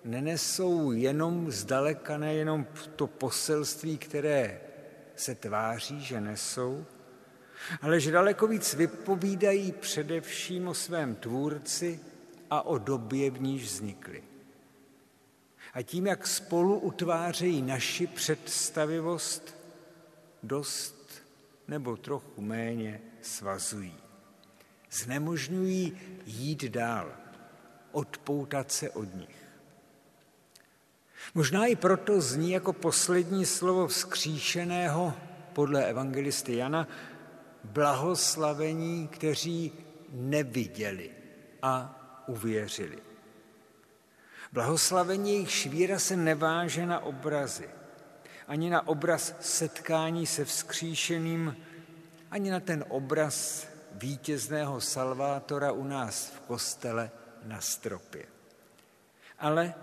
nenesou 0.05 0.93
jenom 0.93 1.51
zdaleka 1.51 2.19
nejenom 2.19 2.67
to 2.97 3.07
poselství, 3.07 3.99
které 3.99 4.61
se 5.17 5.35
tváří, 5.35 6.01
že 6.01 6.21
nesou, 6.21 6.85
ale 7.83 8.01
že 8.01 8.11
daleko 8.11 8.47
víc 8.47 8.75
vypovídají 8.75 9.73
především 9.73 10.69
o 10.69 10.75
svém 10.75 11.15
tvůrci 11.15 12.01
a 12.51 12.63
o 12.63 12.79
době, 12.79 13.31
v 13.31 13.41
níž 13.41 13.65
vznikly. 13.65 14.23
A 15.75 15.83
tím, 15.83 16.07
jak 16.07 16.27
spolu 16.27 16.79
utvářejí 16.79 17.63
naši 17.63 18.07
představivost, 18.07 19.57
dost 20.43 20.98
nebo 21.69 21.97
trochu 21.97 22.41
méně 22.41 23.01
svazují. 23.23 23.97
Znemožňují 24.91 26.01
jít 26.27 26.65
dál, 26.65 27.13
odpoutat 27.93 28.73
se 28.73 28.91
od 28.91 29.15
nich. 29.15 29.49
Možná 31.35 31.67
i 31.67 31.77
proto 31.77 32.21
zní 32.21 32.51
jako 32.51 32.73
poslední 32.73 33.47
slovo 33.47 33.87
vzkříšeného 33.87 35.15
podle 35.53 35.85
evangelisty 35.85 36.57
Jana 36.57 36.89
blahoslavení, 37.65 39.09
kteří 39.09 39.73
neviděli 40.13 41.11
a 41.63 41.95
uvěřili. 42.27 42.99
Blahoslavení 44.53 45.33
jejich 45.33 45.51
švíra 45.51 45.99
se 45.99 46.17
neváže 46.17 46.87
na 46.87 47.01
obrazy, 47.01 47.69
ani 48.49 48.71
na 48.71 48.89
obraz 48.89 49.35
setkání 49.41 50.27
se 50.27 50.45
vzkříšeným, 50.45 51.57
ani 52.31 52.51
na 52.51 52.61
ten 52.61 52.85
obraz 52.89 53.67
vítězného 53.93 54.81
Salvátora 54.81 55.73
u 55.73 55.85
nás 55.85 56.27
v 56.27 56.41
kostele 56.41 57.11
na 57.45 57.61
stropě. 57.61 58.25
Ale 59.39 59.75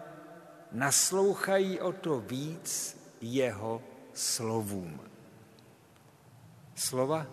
naslouchají 0.71 1.79
o 1.79 1.91
to 1.91 2.19
víc 2.19 2.97
jeho 3.21 3.83
slovům. 4.13 4.99
Slova, 6.75 7.27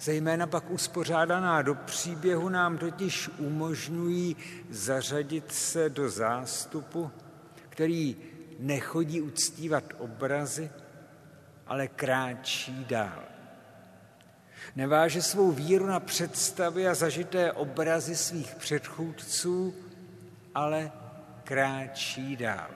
zejména 0.00 0.46
pak 0.46 0.70
uspořádaná 0.70 1.62
do 1.62 1.74
příběhu, 1.74 2.48
nám 2.48 2.78
totiž 2.78 3.30
umožňují 3.38 4.36
zařadit 4.70 5.52
se 5.52 5.88
do 5.88 6.10
zástupu, 6.10 7.10
který 7.68 8.16
nechodí 8.60 9.20
uctívat 9.20 9.84
obrazy, 9.98 10.70
ale 11.66 11.88
kráčí 11.88 12.84
dál. 12.84 13.22
Neváže 14.76 15.22
svou 15.22 15.52
víru 15.52 15.86
na 15.86 16.00
představy 16.00 16.88
a 16.88 16.94
zažité 16.94 17.52
obrazy 17.52 18.16
svých 18.16 18.54
předchůdců, 18.54 19.74
ale 20.54 20.92
kráčí 21.44 22.36
dál. 22.36 22.70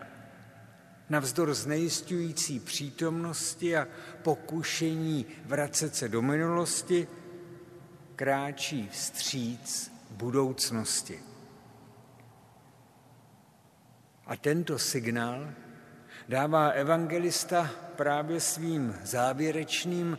Navzdor 1.08 1.54
znejistující 1.54 2.60
přítomnosti 2.60 3.76
a 3.76 3.88
pokušení 4.22 5.26
vracet 5.44 5.96
se 5.96 6.08
do 6.08 6.22
minulosti, 6.22 7.08
kráčí 8.16 8.88
vstříc 8.88 9.92
budoucnosti. 10.10 11.20
A 14.26 14.36
tento 14.36 14.78
signál 14.78 15.52
dává 16.28 16.68
evangelista 16.68 17.70
právě 17.96 18.40
svým 18.40 18.96
závěrečným 19.02 20.18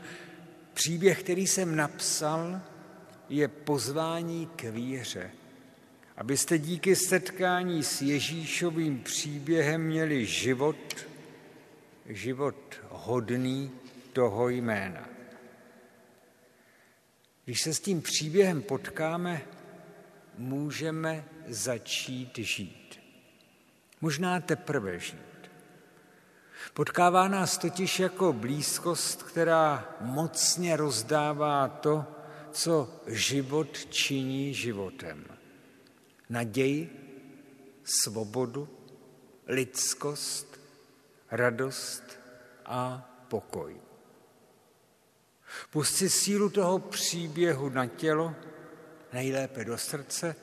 příběh, 0.74 1.20
který 1.20 1.48
jsem 1.48 1.76
napsal, 1.76 2.62
je 3.30 3.48
pozvání 3.48 4.50
k 4.56 4.64
víře. 4.64 5.32
Abyste 6.18 6.58
díky 6.58 6.96
setkání 6.96 7.84
s 7.84 8.02
Ježíšovým 8.02 9.04
příběhem 9.04 9.82
měli 9.82 10.26
život, 10.26 11.08
život 12.06 12.76
hodný 12.90 13.72
toho 14.14 14.50
jména. 14.50 15.10
Když 17.46 17.62
se 17.62 17.74
s 17.74 17.80
tím 17.80 18.02
příběhem 18.02 18.62
potkáme, 18.62 19.42
můžeme 20.38 21.26
začít 21.48 22.38
žít. 22.38 23.00
Možná 24.02 24.40
teprve 24.40 25.00
žít. 25.00 25.35
Potkává 26.74 27.28
nás 27.28 27.58
totiž 27.58 28.00
jako 28.00 28.34
blízkost, 28.34 29.24
která 29.24 29.96
mocně 30.02 30.78
rozdává 30.78 31.68
to, 31.68 32.06
co 32.52 33.02
život 33.08 33.86
činí 33.90 34.54
životem. 34.54 35.26
Naději, 36.30 37.02
svobodu, 37.84 38.70
lidskost, 39.48 40.60
radost 41.32 42.04
a 42.66 43.10
pokoj. 43.28 43.76
Pust 45.70 45.96
si 45.96 46.10
sílu 46.10 46.50
toho 46.50 46.80
příběhu 46.80 47.70
na 47.70 47.86
tělo, 47.86 48.36
nejlépe 49.14 49.66
do 49.66 49.78
srdce, 49.78 50.36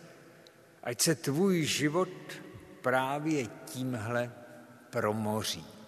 ať 0.83 1.01
se 1.01 1.15
tvůj 1.15 1.65
život 1.65 2.09
právě 2.83 3.47
tímhle 3.47 4.33
promoří. 4.91 5.82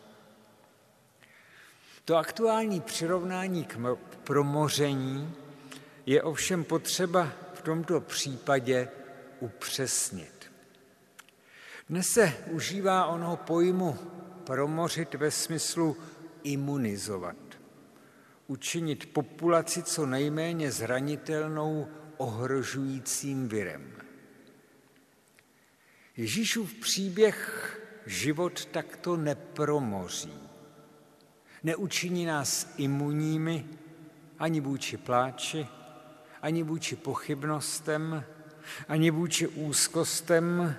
To 2.04 2.16
aktuální 2.16 2.80
přirovnání 2.80 3.64
k 3.64 3.78
promoření 4.24 5.34
je 6.06 6.22
ovšem 6.22 6.64
potřeba 6.64 7.32
v 7.54 7.62
tomto 7.62 8.00
případě 8.00 8.88
upřesnit. 9.40 10.52
Dnes 11.88 12.06
se 12.08 12.32
užívá 12.50 13.06
onoho 13.06 13.36
pojmu 13.36 13.98
promořit 14.46 15.14
ve 15.14 15.30
smyslu 15.30 15.96
imunizovat. 16.42 17.36
Učinit 18.46 19.12
populaci 19.12 19.82
co 19.82 20.06
nejméně 20.06 20.72
zranitelnou 20.72 21.88
ohrožujícím 22.16 23.48
virem. 23.48 23.92
Ježíšův 26.16 26.74
příběh 26.74 27.80
život 28.06 28.64
takto 28.64 29.16
nepromoří 29.16 30.44
neučiní 31.64 32.26
nás 32.26 32.74
imunními 32.76 33.66
ani 34.38 34.60
vůči 34.60 34.96
pláči, 34.96 35.66
ani 36.42 36.62
vůči 36.62 36.96
pochybnostem, 36.96 38.24
ani 38.88 39.10
vůči 39.10 39.46
úzkostem 39.46 40.76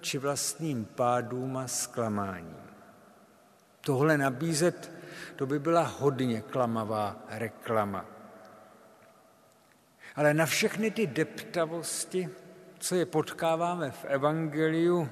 či 0.00 0.18
vlastním 0.18 0.84
pádům 0.84 1.56
a 1.56 1.68
zklamáním. 1.68 2.56
Tohle 3.80 4.18
nabízet, 4.18 4.92
to 5.36 5.46
by 5.46 5.58
byla 5.58 5.82
hodně 5.82 6.40
klamavá 6.40 7.16
reklama. 7.28 8.04
Ale 10.16 10.34
na 10.34 10.46
všechny 10.46 10.90
ty 10.90 11.06
deptavosti, 11.06 12.28
co 12.78 12.94
je 12.94 13.06
potkáváme 13.06 13.90
v 13.90 14.04
Evangeliu 14.04 15.08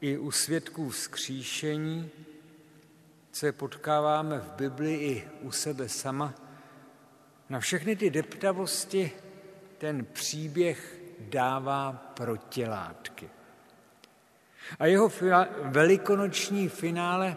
i 0.00 0.18
u 0.18 0.30
svědků 0.30 0.90
vzkříšení, 0.90 2.10
je 3.42 3.52
potkáváme 3.52 4.38
v 4.38 4.52
Bibli 4.52 4.94
i 4.94 5.28
u 5.40 5.52
sebe 5.52 5.88
sama, 5.88 6.34
na 7.48 7.60
všechny 7.60 7.96
ty 7.96 8.10
deptavosti 8.10 9.12
ten 9.78 10.04
příběh 10.04 11.00
dává 11.18 11.92
protilátky. 11.92 13.30
A 14.78 14.86
jeho 14.86 15.12
velikonoční 15.62 16.68
finále 16.68 17.36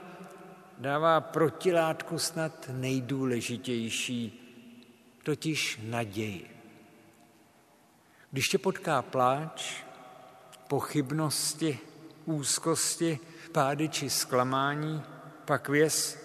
dává 0.77 1.21
protilátku 1.21 2.19
snad 2.19 2.69
nejdůležitější, 2.73 4.43
totiž 5.23 5.79
naději. 5.83 6.57
Když 8.31 8.49
tě 8.49 8.57
potká 8.57 9.01
pláč, 9.01 9.83
pochybnosti, 10.67 11.79
úzkosti, 12.25 13.19
pády 13.51 13.89
či 13.89 14.09
zklamání, 14.09 15.03
pak 15.47 15.69
věz, 15.69 16.17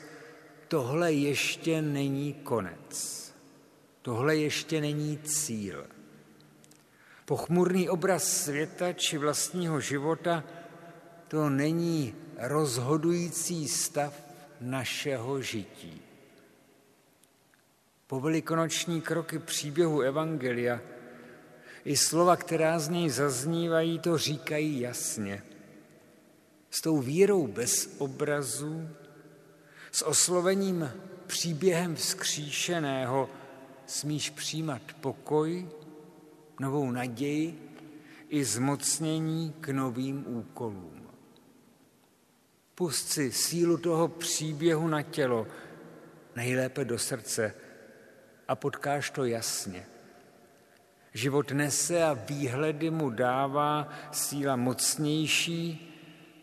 tohle 0.68 1.12
ještě 1.12 1.82
není 1.82 2.34
konec. 2.34 3.22
Tohle 4.02 4.36
ještě 4.36 4.80
není 4.80 5.18
cíl. 5.18 5.86
Pochmurný 7.24 7.88
obraz 7.88 8.44
světa 8.44 8.92
či 8.92 9.18
vlastního 9.18 9.80
života 9.80 10.44
to 11.28 11.48
není 11.48 12.14
rozhodující 12.38 13.68
stav 13.68 14.22
našeho 14.60 15.42
žití. 15.42 16.02
Po 18.06 18.20
velikonoční 18.20 19.00
kroky 19.00 19.38
příběhu 19.38 20.00
Evangelia 20.00 20.80
i 21.84 21.96
slova, 21.96 22.36
která 22.36 22.78
z 22.78 22.88
něj 22.88 23.10
zaznívají, 23.10 23.98
to 23.98 24.18
říkají 24.18 24.80
jasně. 24.80 25.42
S 26.70 26.80
tou 26.80 27.00
vírou 27.00 27.46
bez 27.46 27.94
obrazů, 27.98 28.88
s 29.92 30.02
oslovením 30.06 30.90
příběhem 31.26 31.94
vzkříšeného 31.94 33.30
smíš 33.86 34.30
přijímat 34.30 34.82
pokoj, 35.00 35.68
novou 36.60 36.90
naději 36.90 37.76
i 38.28 38.44
zmocnění 38.44 39.54
k 39.60 39.68
novým 39.68 40.36
úkolům. 40.36 41.08
Pust 42.74 43.08
si 43.08 43.32
sílu 43.32 43.78
toho 43.78 44.08
příběhu 44.08 44.88
na 44.88 45.02
tělo, 45.02 45.46
nejlépe 46.36 46.84
do 46.84 46.98
srdce 46.98 47.54
a 48.48 48.54
potkáš 48.56 49.10
to 49.10 49.24
jasně. 49.24 49.86
Život 51.14 51.50
nese 51.50 52.02
a 52.02 52.12
výhledy 52.12 52.90
mu 52.90 53.10
dává 53.10 53.88
síla 54.12 54.56
mocnější 54.56 55.88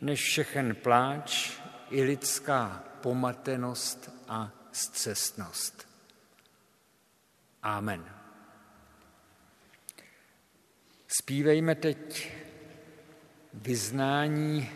než 0.02 0.24
všechen 0.24 0.76
pláč 0.76 1.52
i 1.90 2.04
lidská 2.04 2.89
pomatenost 3.02 4.10
a 4.28 4.52
zcestnost. 4.72 5.88
Amen. 7.64 8.06
Spívejme 11.08 11.76
teď 11.76 12.32
vyznání 13.54 14.70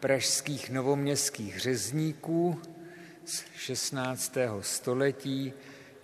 pražských 0.00 0.70
novoměstských 0.70 1.60
řezníků 1.60 2.62
z 3.24 3.44
16. 3.56 4.36
století 4.60 5.52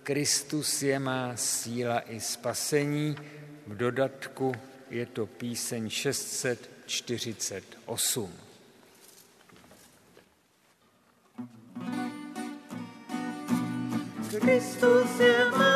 Kristus 0.03 0.81
je 0.81 0.99
má 0.99 1.35
síla 1.35 1.99
i 1.99 2.19
spasení. 2.19 3.15
V 3.67 3.77
dodatku 3.77 4.55
je 4.89 5.05
to 5.05 5.25
píseň 5.25 5.89
648. 5.89 8.46
Kristus 14.27 15.19
je 15.19 15.66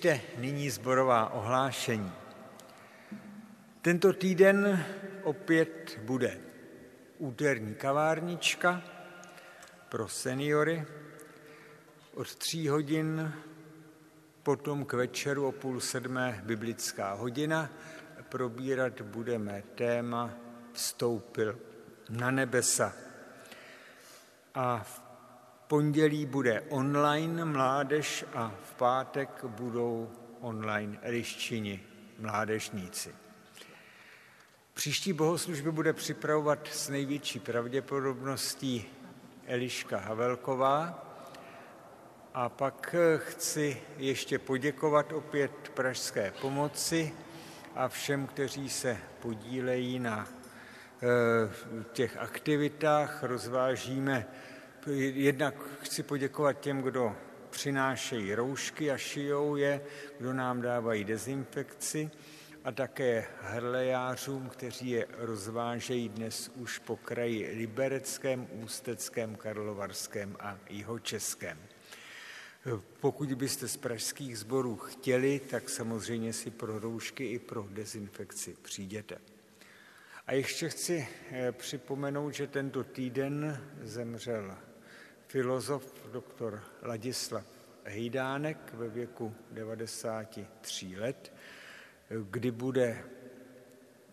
Poslyšte 0.00 0.40
nyní 0.40 0.70
zborová 0.70 1.28
ohlášení. 1.28 2.12
Tento 3.82 4.12
týden 4.12 4.84
opět 5.22 6.00
bude 6.02 6.40
úterní 7.18 7.74
kavárnička 7.74 8.82
pro 9.88 10.08
seniory 10.08 10.86
od 12.14 12.34
tří 12.34 12.68
hodin, 12.68 13.32
potom 14.42 14.84
k 14.84 14.92
večeru 14.92 15.46
o 15.46 15.52
půl 15.52 15.80
sedmé 15.80 16.40
biblická 16.44 17.12
hodina. 17.12 17.70
Probírat 18.28 19.00
budeme 19.00 19.62
téma 19.74 20.30
Vstoupil 20.72 21.58
na 22.08 22.30
nebesa. 22.30 22.92
A 24.54 24.78
v 24.78 24.99
pondělí 25.70 26.26
bude 26.26 26.60
online 26.60 27.44
mládež 27.44 28.24
a 28.34 28.54
v 28.62 28.74
pátek 28.74 29.44
budou 29.44 30.10
online 30.40 30.98
eliščini 31.02 31.82
mládežníci. 32.18 33.14
Příští 34.74 35.12
bohoslužby 35.12 35.72
bude 35.72 35.92
připravovat 35.92 36.68
s 36.72 36.88
největší 36.88 37.38
pravděpodobností 37.38 38.86
Eliška 39.46 39.98
Havelková. 39.98 41.06
A 42.34 42.48
pak 42.48 42.94
chci 43.16 43.82
ještě 43.96 44.38
poděkovat 44.38 45.12
opět 45.12 45.68
Pražské 45.74 46.32
pomoci 46.40 47.12
a 47.74 47.88
všem, 47.88 48.26
kteří 48.26 48.68
se 48.68 48.98
podílejí 49.20 49.98
na 49.98 50.28
eh, 50.28 51.06
těch 51.92 52.16
aktivitách. 52.16 53.22
Rozvážíme 53.22 54.26
Jednak 54.86 55.54
chci 55.80 56.02
poděkovat 56.02 56.52
těm, 56.52 56.82
kdo 56.82 57.16
přinášejí 57.50 58.34
roušky 58.34 58.90
a 58.90 58.96
šijou 58.96 59.56
je, 59.56 59.80
kdo 60.18 60.32
nám 60.32 60.62
dávají 60.62 61.04
dezinfekci 61.04 62.10
a 62.64 62.72
také 62.72 63.26
hrlejářům, 63.40 64.48
kteří 64.48 64.90
je 64.90 65.06
rozvážejí 65.18 66.08
dnes 66.08 66.50
už 66.54 66.78
po 66.78 66.96
kraji 66.96 67.54
Libereckém, 67.56 68.48
Ústeckém, 68.52 69.36
Karlovarském 69.36 70.36
a 70.40 70.58
Jihočeském. 70.70 71.58
Pokud 73.00 73.34
byste 73.34 73.68
z 73.68 73.76
pražských 73.76 74.38
sborů 74.38 74.76
chtěli, 74.76 75.40
tak 75.50 75.68
samozřejmě 75.68 76.32
si 76.32 76.50
pro 76.50 76.78
roušky 76.78 77.26
i 77.26 77.38
pro 77.38 77.66
dezinfekci 77.70 78.56
přijděte. 78.62 79.18
A 80.26 80.32
ještě 80.32 80.68
chci 80.68 81.08
připomenout, 81.52 82.34
že 82.34 82.46
tento 82.46 82.84
týden 82.84 83.64
zemřel 83.82 84.56
filozof 85.30 86.10
doktor 86.12 86.62
Ladislav 86.82 87.44
Hejdánek 87.84 88.74
ve 88.74 88.88
věku 88.88 89.34
93 89.50 90.96
let. 90.96 91.32
Kdy 92.30 92.50
bude 92.50 93.04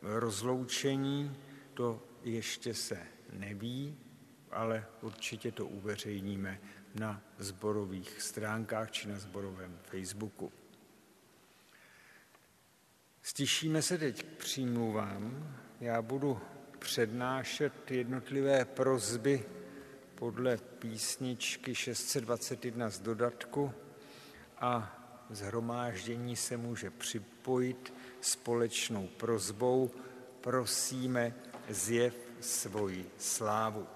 rozloučení, 0.02 1.38
to 1.74 2.04
ještě 2.24 2.74
se 2.74 3.00
neví, 3.34 3.98
ale 4.52 4.86
určitě 5.02 5.52
to 5.52 5.66
uveřejníme 5.66 6.62
na 6.96 7.22
zborových 7.38 8.22
stránkách 8.22 8.92
či 8.92 9.08
na 9.08 9.20
zborovém 9.20 9.80
Facebooku. 9.84 10.52
Stišíme 13.22 13.82
se 13.82 13.98
teď 13.98 14.24
k 14.24 14.38
přímluvám. 14.38 15.56
Já 15.80 16.02
budu 16.02 16.40
přednášet 16.80 17.92
jednotlivé 17.92 18.66
prozby 18.66 19.46
podle 20.20 20.58
písničky 20.58 21.76
621 21.76 22.90
z 22.90 23.00
dodatku 23.00 23.72
a 24.60 24.98
zhromáždění 25.30 26.36
se 26.36 26.58
může 26.58 26.90
připojit 26.90 27.94
společnou 28.22 29.08
prozbou 29.18 29.92
prosíme 30.42 31.34
zjev 31.70 32.14
svoji 32.40 33.06
slávu. 33.18 33.88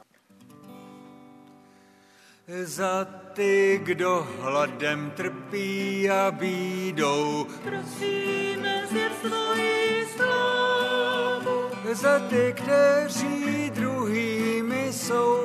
Za 2.64 3.06
ty, 3.34 3.80
kdo 3.84 4.28
hladem 4.40 5.12
trpí 5.12 6.10
a 6.10 6.32
bídou, 6.32 7.48
Prosíme 7.64 8.88
zjev 8.90 9.12
svoji 9.28 10.08
slávu. 10.16 11.70
za 11.94 12.20
ty, 12.20 12.54
kteří 12.58 13.70
druhými 13.70 14.94
jsou 14.94 15.41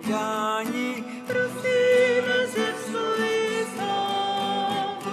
odmítáni, 0.00 1.04
Prosíme 1.26 2.46
zjev 2.54 2.76
svoji 2.90 3.66
slávu. 3.76 5.10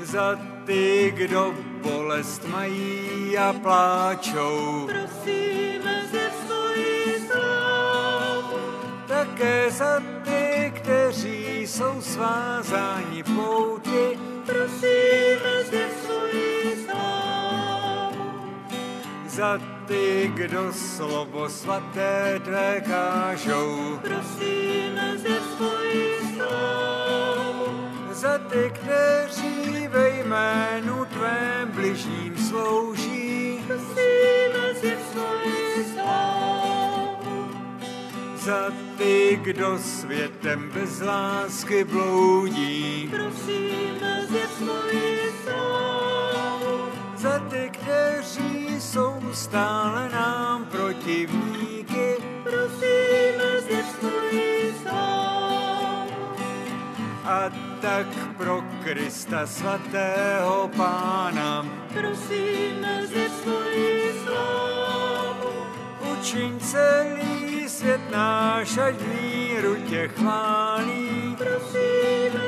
za 0.00 0.38
ty, 0.66 1.12
kdo 1.16 1.54
bolest 1.82 2.44
mají 2.48 3.38
a 3.38 3.52
pláčou. 3.52 4.86
Prosíme 4.86 6.06
zjev 6.10 6.32
svoji 6.46 7.20
slávu. 7.32 8.58
Také 9.06 9.70
za 9.70 10.02
ty, 10.24 10.72
kteří 10.76 11.62
jsou 11.66 12.00
svázáni 12.00 13.22
pouti, 13.22 14.18
Prosíme 14.46 15.64
zjev 15.70 15.92
svoji 16.06 16.84
slávu. 16.86 18.24
za 19.26 19.60
ty, 19.88 20.30
kdo 20.34 20.72
slovo 20.72 21.48
svaté 21.48 22.40
tvé 22.44 22.80
kážou. 22.86 23.98
Prosíme 24.02 25.14
zjev 25.18 25.42
svoji 25.56 26.14
slávu. 26.36 27.66
Za 28.12 28.38
ty, 28.38 28.72
kteří 28.74 29.88
ve 29.88 30.08
jménu 30.10 31.04
tvém 31.04 31.70
bližním 31.74 32.36
slouží, 32.48 33.60
Prosíme 33.66 34.74
zjev 34.80 34.98
svoji 35.12 35.84
slávu. 35.94 37.50
za 38.36 38.72
ty, 38.98 39.38
kdo 39.42 39.78
světem 39.78 40.70
bez 40.74 41.00
lásky 41.00 41.84
bloudí, 41.84 43.08
Prosíme 43.10 44.26
zjev 44.28 44.50
svoji 44.58 45.18
slávu. 45.44 46.88
za 47.16 47.38
ty, 47.38 47.70
kteří 47.72 48.67
jsou 48.92 49.20
stále 49.32 50.08
nám 50.12 50.64
protivníky, 50.64 52.16
Prosíme 52.42 53.60
slávu. 54.82 56.12
a 57.24 57.50
tak 57.80 58.06
pro 58.36 58.64
Krista 58.84 59.46
svatého 59.46 60.70
Pána 60.76 61.66
Prosíme 61.92 63.06
svoji 63.42 64.12
slávu. 64.24 65.52
učiň 66.12 66.60
celý 66.60 67.68
svět 67.68 68.00
náš, 68.10 68.78
ať 68.78 68.94
tě 69.88 70.08
chválí. 70.08 71.36
Prosíme 71.38 72.47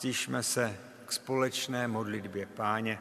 stišme 0.00 0.42
se 0.42 0.78
k 1.06 1.12
společné 1.12 1.88
modlitbě 1.88 2.46
Páně. 2.46 2.98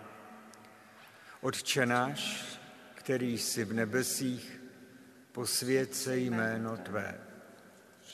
Otče 1.42 1.86
náš, 1.86 2.46
který 2.94 3.38
jsi 3.38 3.66
v 3.66 3.74
nebesích, 3.74 4.62
posvěd 5.32 5.96
se 5.96 6.18
jméno 6.18 6.78
Tvé. 6.78 7.20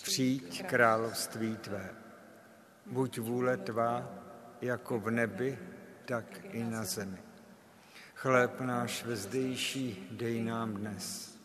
Přijď 0.04 0.66
království 0.66 1.58
Tvé. 1.58 1.90
Buď 2.86 3.20
vůle 3.20 3.58
Tvá, 3.58 4.10
jako 4.62 5.00
v 5.00 5.12
nebi, 5.12 5.60
tak 6.06 6.26
i 6.44 6.64
na 6.64 6.84
zemi. 6.84 7.18
Chléb 8.16 8.62
náš 8.62 9.04
vezdejší 9.04 10.08
dej 10.12 10.44
nám 10.44 10.74
dnes 10.74 11.38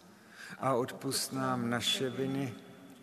a 0.58 0.74
odpust 0.74 1.32
nám 1.32 1.70
naše 1.70 2.10
viny, 2.10 2.54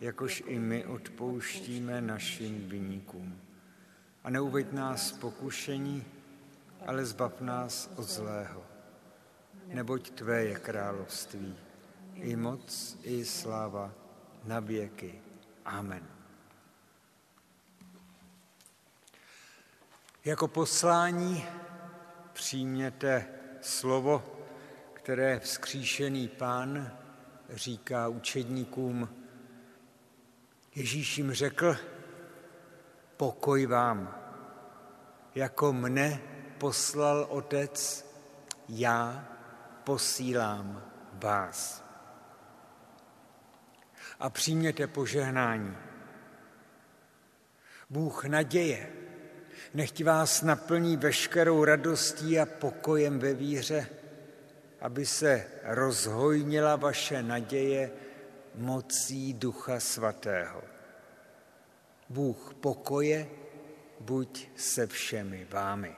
jakož 0.02 0.44
i 0.46 0.60
my 0.60 0.86
odpouštíme 0.86 2.02
našim 2.02 2.70
viníkům. 2.70 3.47
A 4.28 4.30
neuveď 4.30 4.72
nás 4.72 5.12
pokušení, 5.12 6.06
ale 6.88 7.06
zbav 7.06 7.42
nás 7.42 7.90
od 7.96 8.04
zlého. 8.04 8.64
Neboť 9.68 10.10
Tvé 10.10 10.44
je 10.44 10.56
království, 10.56 11.56
i 12.14 12.36
moc, 12.36 12.98
i 13.04 13.26
sláva 13.26 13.94
na 14.44 14.60
věky. 14.60 15.22
Amen. 15.66 16.04
Jako 20.26 20.48
poslání 20.48 21.46
přijměte 22.34 23.28
slovo, 23.62 24.24
které 24.94 25.40
vzkříšený 25.40 26.28
pán 26.28 26.92
říká 27.50 28.08
učedníkům. 28.08 29.10
Ježíš 30.76 31.18
jim 31.18 31.34
řekl, 31.34 31.78
pokoj 33.18 33.66
vám, 33.66 34.16
jako 35.36 35.74
mne 35.74 36.22
poslal 36.58 37.28
otec, 37.30 38.06
já 38.70 39.28
posílám 39.84 40.84
vás. 41.14 41.84
A 44.20 44.30
přijměte 44.30 44.88
požehnání. 44.88 45.78
Bůh 47.90 48.26
naděje, 48.26 48.94
nechť 49.74 50.04
vás 50.04 50.42
naplní 50.42 50.98
veškerou 50.98 51.66
radostí 51.66 52.40
a 52.40 52.46
pokojem 52.46 53.20
ve 53.20 53.34
víře, 53.34 53.88
aby 54.82 55.06
se 55.06 55.46
rozhojnila 55.64 56.76
vaše 56.76 57.24
naděje 57.24 57.92
mocí 58.56 59.34
Ducha 59.34 59.80
Svatého. 59.80 60.67
Bůh 62.10 62.54
pokoje, 62.54 63.30
buď 64.00 64.48
se 64.56 64.88
všemi 64.88 65.48
vámi. 65.52 65.96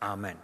Amen. 0.00 0.38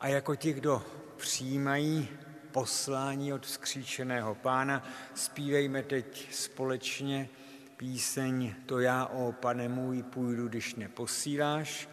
A 0.00 0.08
jako 0.08 0.36
ti, 0.36 0.52
kdo 0.52 0.82
přijímají 1.16 2.08
poslání 2.52 3.32
od 3.32 3.46
vzkříšeného 3.46 4.34
pána, 4.34 4.88
zpívejme 5.14 5.82
teď 5.82 6.34
společně 6.34 7.28
píseň 7.76 8.54
To 8.66 8.80
já, 8.80 9.06
o 9.06 9.32
pane 9.32 9.68
můj, 9.68 10.02
půjdu, 10.02 10.48
když 10.48 10.74
neposíláš, 10.74 11.88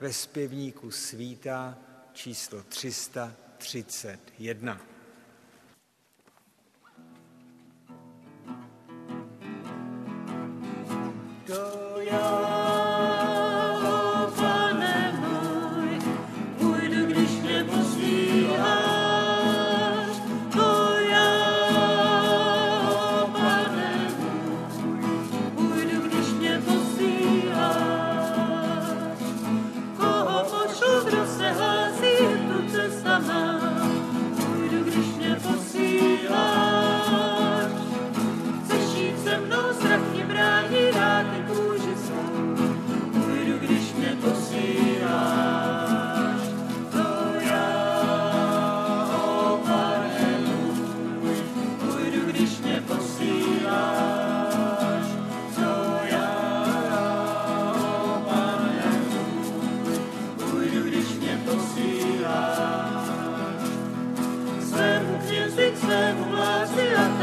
ve 0.00 0.12
zpěvníku 0.12 0.90
svítá 0.90 1.78
číslo 2.12 2.62
331. 2.62 4.91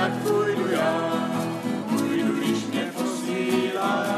tak 0.10 0.22
půjdu 0.22 0.72
já. 0.72 1.12
Půjdu, 1.90 2.34
když 2.34 2.66
mě 2.66 2.92
posíláš. 2.98 4.10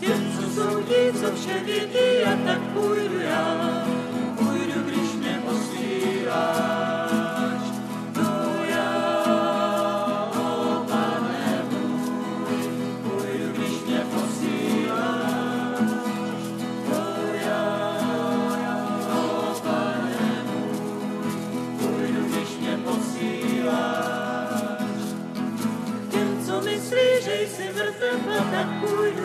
Těm, 0.00 0.32
co 0.36 0.50
soudí, 0.50 1.12
co 1.20 1.36
vše 1.36 1.60
vědí 1.64 2.24
a 2.24 2.36
tak 2.46 2.60
půjdu 2.60 3.20
já. 3.20 3.75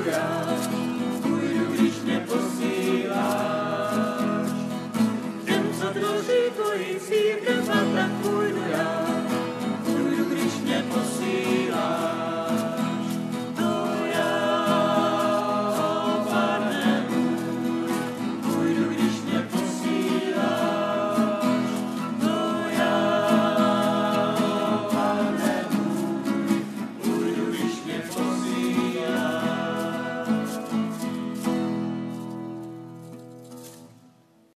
Myslí, 0.06 0.31